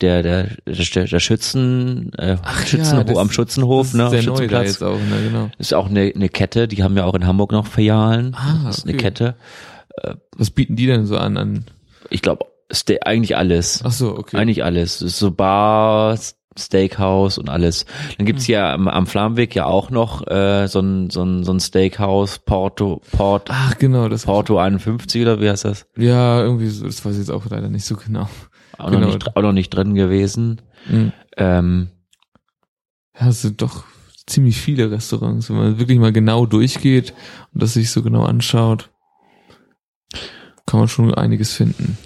der 0.00 0.22
der 0.22 0.48
der, 0.66 1.04
der 1.04 1.20
Schützen 1.20 2.12
äh, 2.14 2.36
Schützenhof 2.66 3.04
das- 3.06 3.16
am 3.16 3.30
Schützenhof, 3.30 3.86
das 3.86 3.94
ne, 3.94 4.10
sehr 4.10 4.22
neu 4.24 4.46
da 4.48 4.64
Schützenplatz. 4.64 4.82
auch, 4.82 4.98
ne, 4.98 5.22
genau. 5.28 5.50
Ist 5.58 5.72
auch 5.74 5.88
eine, 5.88 6.12
eine 6.14 6.28
Kette, 6.28 6.66
die 6.66 6.82
haben 6.82 6.96
wir 6.96 7.06
auch 7.06 7.14
in 7.14 7.26
Hamburg 7.26 7.52
noch 7.52 7.66
Filialen. 7.66 8.34
Ah, 8.34 8.62
das 8.64 8.78
ist 8.78 8.84
eine 8.84 8.94
okay. 8.94 9.02
Kette. 9.02 9.34
Was 10.36 10.50
bieten 10.50 10.74
die 10.76 10.86
denn 10.86 11.06
so 11.06 11.16
an? 11.16 11.36
an 11.36 11.64
Ich 12.10 12.22
glaube, 12.22 12.46
eigentlich 13.04 13.36
alles. 13.36 13.82
Ach 13.84 13.92
so, 13.92 14.16
okay. 14.16 14.36
Eigentlich 14.36 14.64
alles. 14.64 14.98
So 14.98 15.30
Bar, 15.30 16.18
Steakhouse 16.58 17.38
und 17.38 17.48
alles. 17.48 17.86
Dann 18.18 18.26
gibt's 18.26 18.46
Hm. 18.46 18.52
ja 18.52 18.74
am, 18.74 18.88
am 18.88 19.06
Flammweg 19.06 19.54
ja 19.54 19.66
auch 19.66 19.90
noch 19.90 20.26
äh, 20.26 20.66
so 20.68 20.80
ein 20.80 21.10
so 21.10 21.22
ein 21.22 21.44
so 21.44 21.52
ein 21.52 21.60
Steakhouse 21.60 22.38
Porto 22.40 23.00
Port 23.12 23.48
Ach 23.50 23.78
genau, 23.78 24.08
das 24.08 24.24
Porto 24.26 24.58
51 24.58 25.22
oder 25.22 25.40
wie 25.40 25.48
heißt 25.50 25.64
das? 25.64 25.86
Ja, 25.96 26.42
irgendwie 26.42 26.68
so, 26.68 26.84
das 26.86 27.04
weiß 27.04 27.12
ich 27.12 27.18
jetzt 27.20 27.30
auch 27.30 27.46
leider 27.50 27.68
nicht 27.68 27.84
so 27.84 27.96
genau. 27.96 28.28
Auch, 28.78 28.90
Genau. 28.90 29.00
noch, 29.06 29.14
nicht, 29.14 29.36
auch 29.36 29.42
noch 29.42 29.52
nicht 29.52 29.70
drin 29.70 29.94
gewesen. 29.94 30.60
Mhm. 30.88 31.12
Ähm, 31.36 31.88
Ja, 33.18 33.28
es 33.28 33.42
sind 33.42 33.60
doch 33.62 33.84
ziemlich 34.26 34.60
viele 34.60 34.90
Restaurants, 34.90 35.50
wenn 35.50 35.56
man 35.56 35.78
wirklich 35.78 35.98
mal 35.98 36.12
genau 36.12 36.46
durchgeht 36.46 37.12
und 37.52 37.62
das 37.62 37.74
sich 37.74 37.90
so 37.90 38.02
genau 38.02 38.24
anschaut, 38.24 38.90
kann 40.66 40.80
man 40.80 40.88
schon 40.88 41.12
einiges 41.14 41.52
finden. 41.52 41.98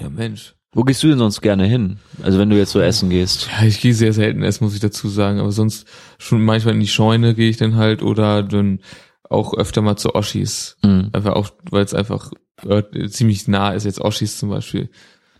Ja, 0.00 0.10
Mensch. 0.10 0.54
Wo 0.74 0.82
gehst 0.82 1.02
du 1.02 1.08
denn 1.08 1.18
sonst 1.18 1.40
gerne 1.40 1.64
hin? 1.64 1.98
Also 2.22 2.38
wenn 2.38 2.50
du 2.50 2.56
jetzt 2.56 2.72
so 2.72 2.80
essen 2.80 3.08
gehst. 3.08 3.48
Ja, 3.56 3.66
ich 3.66 3.80
gehe 3.80 3.94
sehr 3.94 4.12
selten 4.12 4.42
essen, 4.42 4.64
muss 4.64 4.74
ich 4.74 4.80
dazu 4.80 5.08
sagen. 5.08 5.38
Aber 5.38 5.52
sonst 5.52 5.86
schon 6.18 6.44
manchmal 6.44 6.74
in 6.74 6.80
die 6.80 6.88
Scheune 6.88 7.34
gehe 7.34 7.48
ich 7.48 7.56
dann 7.56 7.76
halt 7.76 8.02
oder 8.02 8.42
dann 8.42 8.80
auch 9.30 9.54
öfter 9.54 9.82
mal 9.82 9.96
zu 9.96 10.14
Oschis. 10.14 10.76
Mhm. 10.82 11.10
Einfach 11.12 11.34
auch, 11.34 11.50
weil 11.70 11.84
es 11.84 11.94
einfach 11.94 12.32
äh, 12.68 13.08
ziemlich 13.08 13.46
nah 13.48 13.72
ist, 13.72 13.84
jetzt 13.84 14.00
Oschis 14.00 14.38
zum 14.38 14.50
Beispiel. 14.50 14.90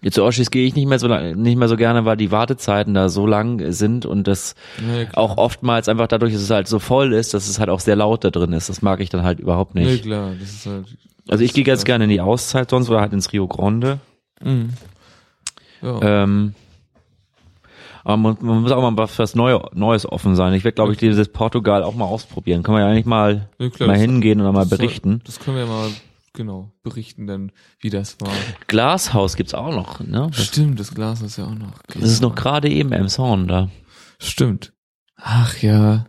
Jetzt 0.02 0.14
zu 0.16 0.22
Oschis 0.22 0.50
gehe 0.50 0.66
ich 0.66 0.74
nicht 0.74 0.86
mehr 0.86 0.98
so 0.98 1.08
lang, 1.08 1.40
nicht 1.40 1.56
mehr 1.56 1.68
so 1.68 1.76
gerne, 1.76 2.04
weil 2.04 2.18
die 2.18 2.30
Wartezeiten 2.30 2.92
da 2.92 3.08
so 3.08 3.26
lang 3.26 3.72
sind 3.72 4.04
und 4.04 4.28
das 4.28 4.54
Ja, 4.78 5.06
auch 5.14 5.38
oftmals 5.38 5.88
einfach 5.88 6.06
dadurch, 6.08 6.34
dass 6.34 6.42
es 6.42 6.50
halt 6.50 6.68
so 6.68 6.78
voll 6.78 7.14
ist, 7.14 7.32
dass 7.32 7.48
es 7.48 7.58
halt 7.58 7.70
auch 7.70 7.80
sehr 7.80 7.96
laut 7.96 8.22
da 8.22 8.30
drin 8.30 8.52
ist. 8.52 8.68
Das 8.68 8.82
mag 8.82 9.00
ich 9.00 9.08
dann 9.08 9.22
halt 9.22 9.40
überhaupt 9.40 9.74
nicht. 9.74 10.02
klar, 10.02 10.32
das 10.38 10.50
ist 10.50 10.66
halt. 10.66 10.86
Also 11.26 11.42
ich 11.42 11.54
gehe 11.54 11.64
ganz 11.64 11.84
gerne 11.84 12.04
in 12.04 12.10
die 12.10 12.20
Auszeit 12.20 12.68
sonst 12.68 12.90
oder 12.90 13.00
halt 13.00 13.14
ins 13.14 13.32
Rio 13.32 13.48
Grande. 13.48 13.98
Mhm. 14.42 14.70
Ja. 15.84 16.22
Ähm, 16.24 16.54
aber 18.04 18.16
man, 18.18 18.36
man 18.40 18.62
muss 18.62 18.72
auch 18.72 18.82
mal 18.82 18.96
was 18.96 19.18
was 19.18 19.34
Neu 19.34 19.58
Neues 19.72 20.04
offen 20.10 20.34
sein. 20.36 20.52
Ich 20.54 20.64
werde, 20.64 20.74
glaube 20.74 20.92
ich, 20.92 20.98
dieses 20.98 21.28
Portugal 21.28 21.82
auch 21.82 21.94
mal 21.94 22.04
ausprobieren. 22.04 22.62
Kann 22.62 22.74
man 22.74 22.82
ja 22.82 22.88
eigentlich 22.90 23.06
mal, 23.06 23.48
Ja, 23.58 23.70
klar, 23.70 23.88
mal 23.88 23.96
hingehen 23.98 24.40
und 24.40 24.46
dann 24.46 24.54
mal 24.54 24.66
berichten. 24.66 25.20
Das 25.24 25.40
können 25.40 25.56
wir 25.56 25.66
mal, 25.66 25.88
genau, 26.34 26.70
berichten 26.82 27.26
dann, 27.26 27.50
wie 27.80 27.90
das 27.90 28.20
war. 28.20 28.30
Glashaus 28.66 29.36
gibt's 29.36 29.54
auch 29.54 29.74
noch. 29.74 30.00
Ne? 30.00 30.28
Das, 30.34 30.44
Stimmt, 30.46 30.80
das 30.80 30.94
Glas 30.94 31.22
ist 31.22 31.38
ja 31.38 31.44
auch 31.46 31.54
noch. 31.54 31.72
das 31.94 32.02
ist 32.10 32.20
noch 32.22 32.34
gerade 32.34 32.68
eben 32.68 32.92
im 32.92 33.08
Sound 33.08 33.50
da. 33.50 33.70
Stimmt. 34.18 34.72
Ach 35.16 35.56
ja. 35.62 36.06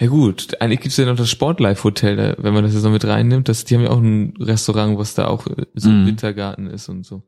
Ja 0.00 0.06
gut, 0.08 0.60
eigentlich 0.60 0.80
gibt's 0.80 0.96
ja 0.96 1.04
noch 1.06 1.16
das 1.16 1.30
Sportlife 1.30 1.84
Hotel, 1.84 2.16
da, 2.16 2.34
wenn 2.42 2.52
man 2.54 2.64
das 2.64 2.72
jetzt 2.74 2.82
noch 2.82 2.90
mit 2.90 3.04
reinnimmt. 3.04 3.48
Das, 3.48 3.64
die 3.64 3.74
haben 3.74 3.82
ja 3.82 3.90
auch 3.90 3.98
ein 4.00 4.34
Restaurant, 4.40 4.98
was 4.98 5.14
da 5.14 5.26
auch 5.28 5.46
äh, 5.46 5.66
so 5.74 5.88
ein 5.90 6.02
Mhm. 6.02 6.06
Wintergarten 6.06 6.66
ist 6.66 6.88
und 6.88 7.04
so. 7.04 7.22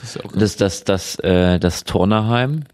Das 0.00 0.16
ist 0.16 0.24
Das, 0.34 0.56
das, 0.56 0.84
das, 0.84 1.16
äh, 1.20 1.58
das 1.58 1.84
Turnerheim 1.84 2.64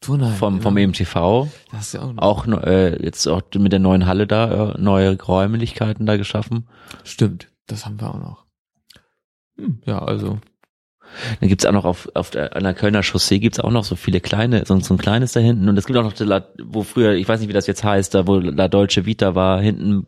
Turnheim, 0.00 0.34
vom, 0.34 0.60
vom. 0.60 0.76
EMTV. 0.76 1.48
Das 1.72 1.88
ist 1.88 1.94
ja 1.94 2.02
auch 2.02 2.12
noch. 2.46 2.62
Auch 2.62 2.66
äh, 2.66 3.02
jetzt 3.04 3.26
auch 3.26 3.42
mit 3.56 3.72
der 3.72 3.80
neuen 3.80 4.06
Halle 4.06 4.26
da, 4.26 4.72
äh, 4.74 4.80
neue 4.80 5.20
Räumlichkeiten 5.20 6.06
da 6.06 6.16
geschaffen. 6.16 6.68
Stimmt, 7.04 7.48
das 7.66 7.84
haben 7.84 8.00
wir 8.00 8.10
auch 8.10 8.18
noch. 8.20 8.44
Hm, 9.56 9.80
ja, 9.86 9.98
also. 9.98 10.38
Dann 11.40 11.48
gibt's 11.48 11.64
auch 11.64 11.72
noch 11.72 11.86
auf, 11.86 12.08
auf 12.14 12.30
der, 12.30 12.54
an 12.54 12.64
der 12.64 12.74
Kölner 12.74 13.02
Chaussee 13.02 13.38
gibt's 13.38 13.58
auch 13.58 13.70
noch 13.70 13.82
so 13.84 13.96
viele 13.96 14.20
kleine, 14.20 14.64
so, 14.66 14.78
so 14.78 14.94
ein 14.94 14.98
kleines 14.98 15.32
da 15.32 15.40
hinten. 15.40 15.68
Und 15.68 15.76
es 15.78 15.86
gibt 15.86 15.98
auch 15.98 16.04
noch, 16.04 16.18
La, 16.20 16.46
wo 16.62 16.82
früher, 16.82 17.14
ich 17.14 17.26
weiß 17.26 17.40
nicht, 17.40 17.48
wie 17.48 17.54
das 17.54 17.66
jetzt 17.66 17.82
heißt, 17.82 18.14
da 18.14 18.26
wo 18.26 18.36
La 18.36 18.68
Dolce 18.68 19.06
Vita 19.06 19.34
war, 19.34 19.60
hinten 19.60 20.06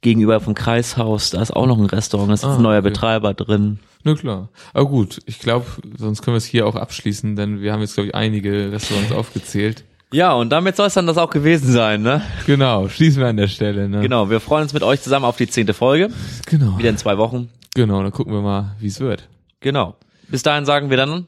gegenüber 0.00 0.40
vom 0.40 0.54
Kreishaus, 0.54 1.30
da 1.30 1.42
ist 1.42 1.50
auch 1.54 1.66
noch 1.66 1.78
ein 1.78 1.86
Restaurant, 1.86 2.30
da 2.30 2.34
ist 2.34 2.44
Ah, 2.44 2.56
ein 2.56 2.62
neuer 2.62 2.78
okay. 2.78 2.90
Betreiber 2.90 3.34
drin. 3.34 3.78
Na 4.04 4.14
klar. 4.14 4.48
Aber 4.72 4.86
gut, 4.86 5.20
ich 5.26 5.38
glaube, 5.38 5.66
sonst 5.96 6.22
können 6.22 6.34
wir 6.34 6.38
es 6.38 6.44
hier 6.44 6.66
auch 6.66 6.74
abschließen, 6.76 7.36
denn 7.36 7.60
wir 7.60 7.72
haben 7.72 7.80
jetzt, 7.80 7.94
glaube 7.94 8.08
ich, 8.08 8.14
einige 8.14 8.72
Restaurants 8.72 9.12
aufgezählt. 9.12 9.84
Ja, 10.12 10.34
und 10.34 10.50
damit 10.50 10.76
soll 10.76 10.88
es 10.88 10.94
dann 10.94 11.06
das 11.06 11.16
auch 11.16 11.30
gewesen 11.30 11.72
sein, 11.72 12.02
ne? 12.02 12.22
Genau, 12.46 12.88
schließen 12.88 13.20
wir 13.20 13.28
an 13.28 13.38
der 13.38 13.48
Stelle. 13.48 13.88
Ne? 13.88 14.02
Genau, 14.02 14.28
wir 14.28 14.40
freuen 14.40 14.64
uns 14.64 14.74
mit 14.74 14.82
euch 14.82 15.00
zusammen 15.00 15.24
auf 15.24 15.36
die 15.36 15.48
zehnte 15.48 15.72
Folge. 15.72 16.10
Genau. 16.46 16.78
Wieder 16.78 16.90
in 16.90 16.98
zwei 16.98 17.16
Wochen. 17.16 17.48
Genau, 17.74 18.02
dann 18.02 18.12
gucken 18.12 18.34
wir 18.34 18.42
mal, 18.42 18.76
wie 18.78 18.88
es 18.88 19.00
wird. 19.00 19.28
Genau. 19.60 19.96
Bis 20.28 20.42
dahin 20.42 20.66
sagen 20.66 20.90
wir 20.90 20.96
dann 20.98 21.26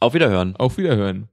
auf 0.00 0.14
Wiederhören. 0.14 0.56
Auf 0.56 0.76
Wiederhören. 0.78 1.24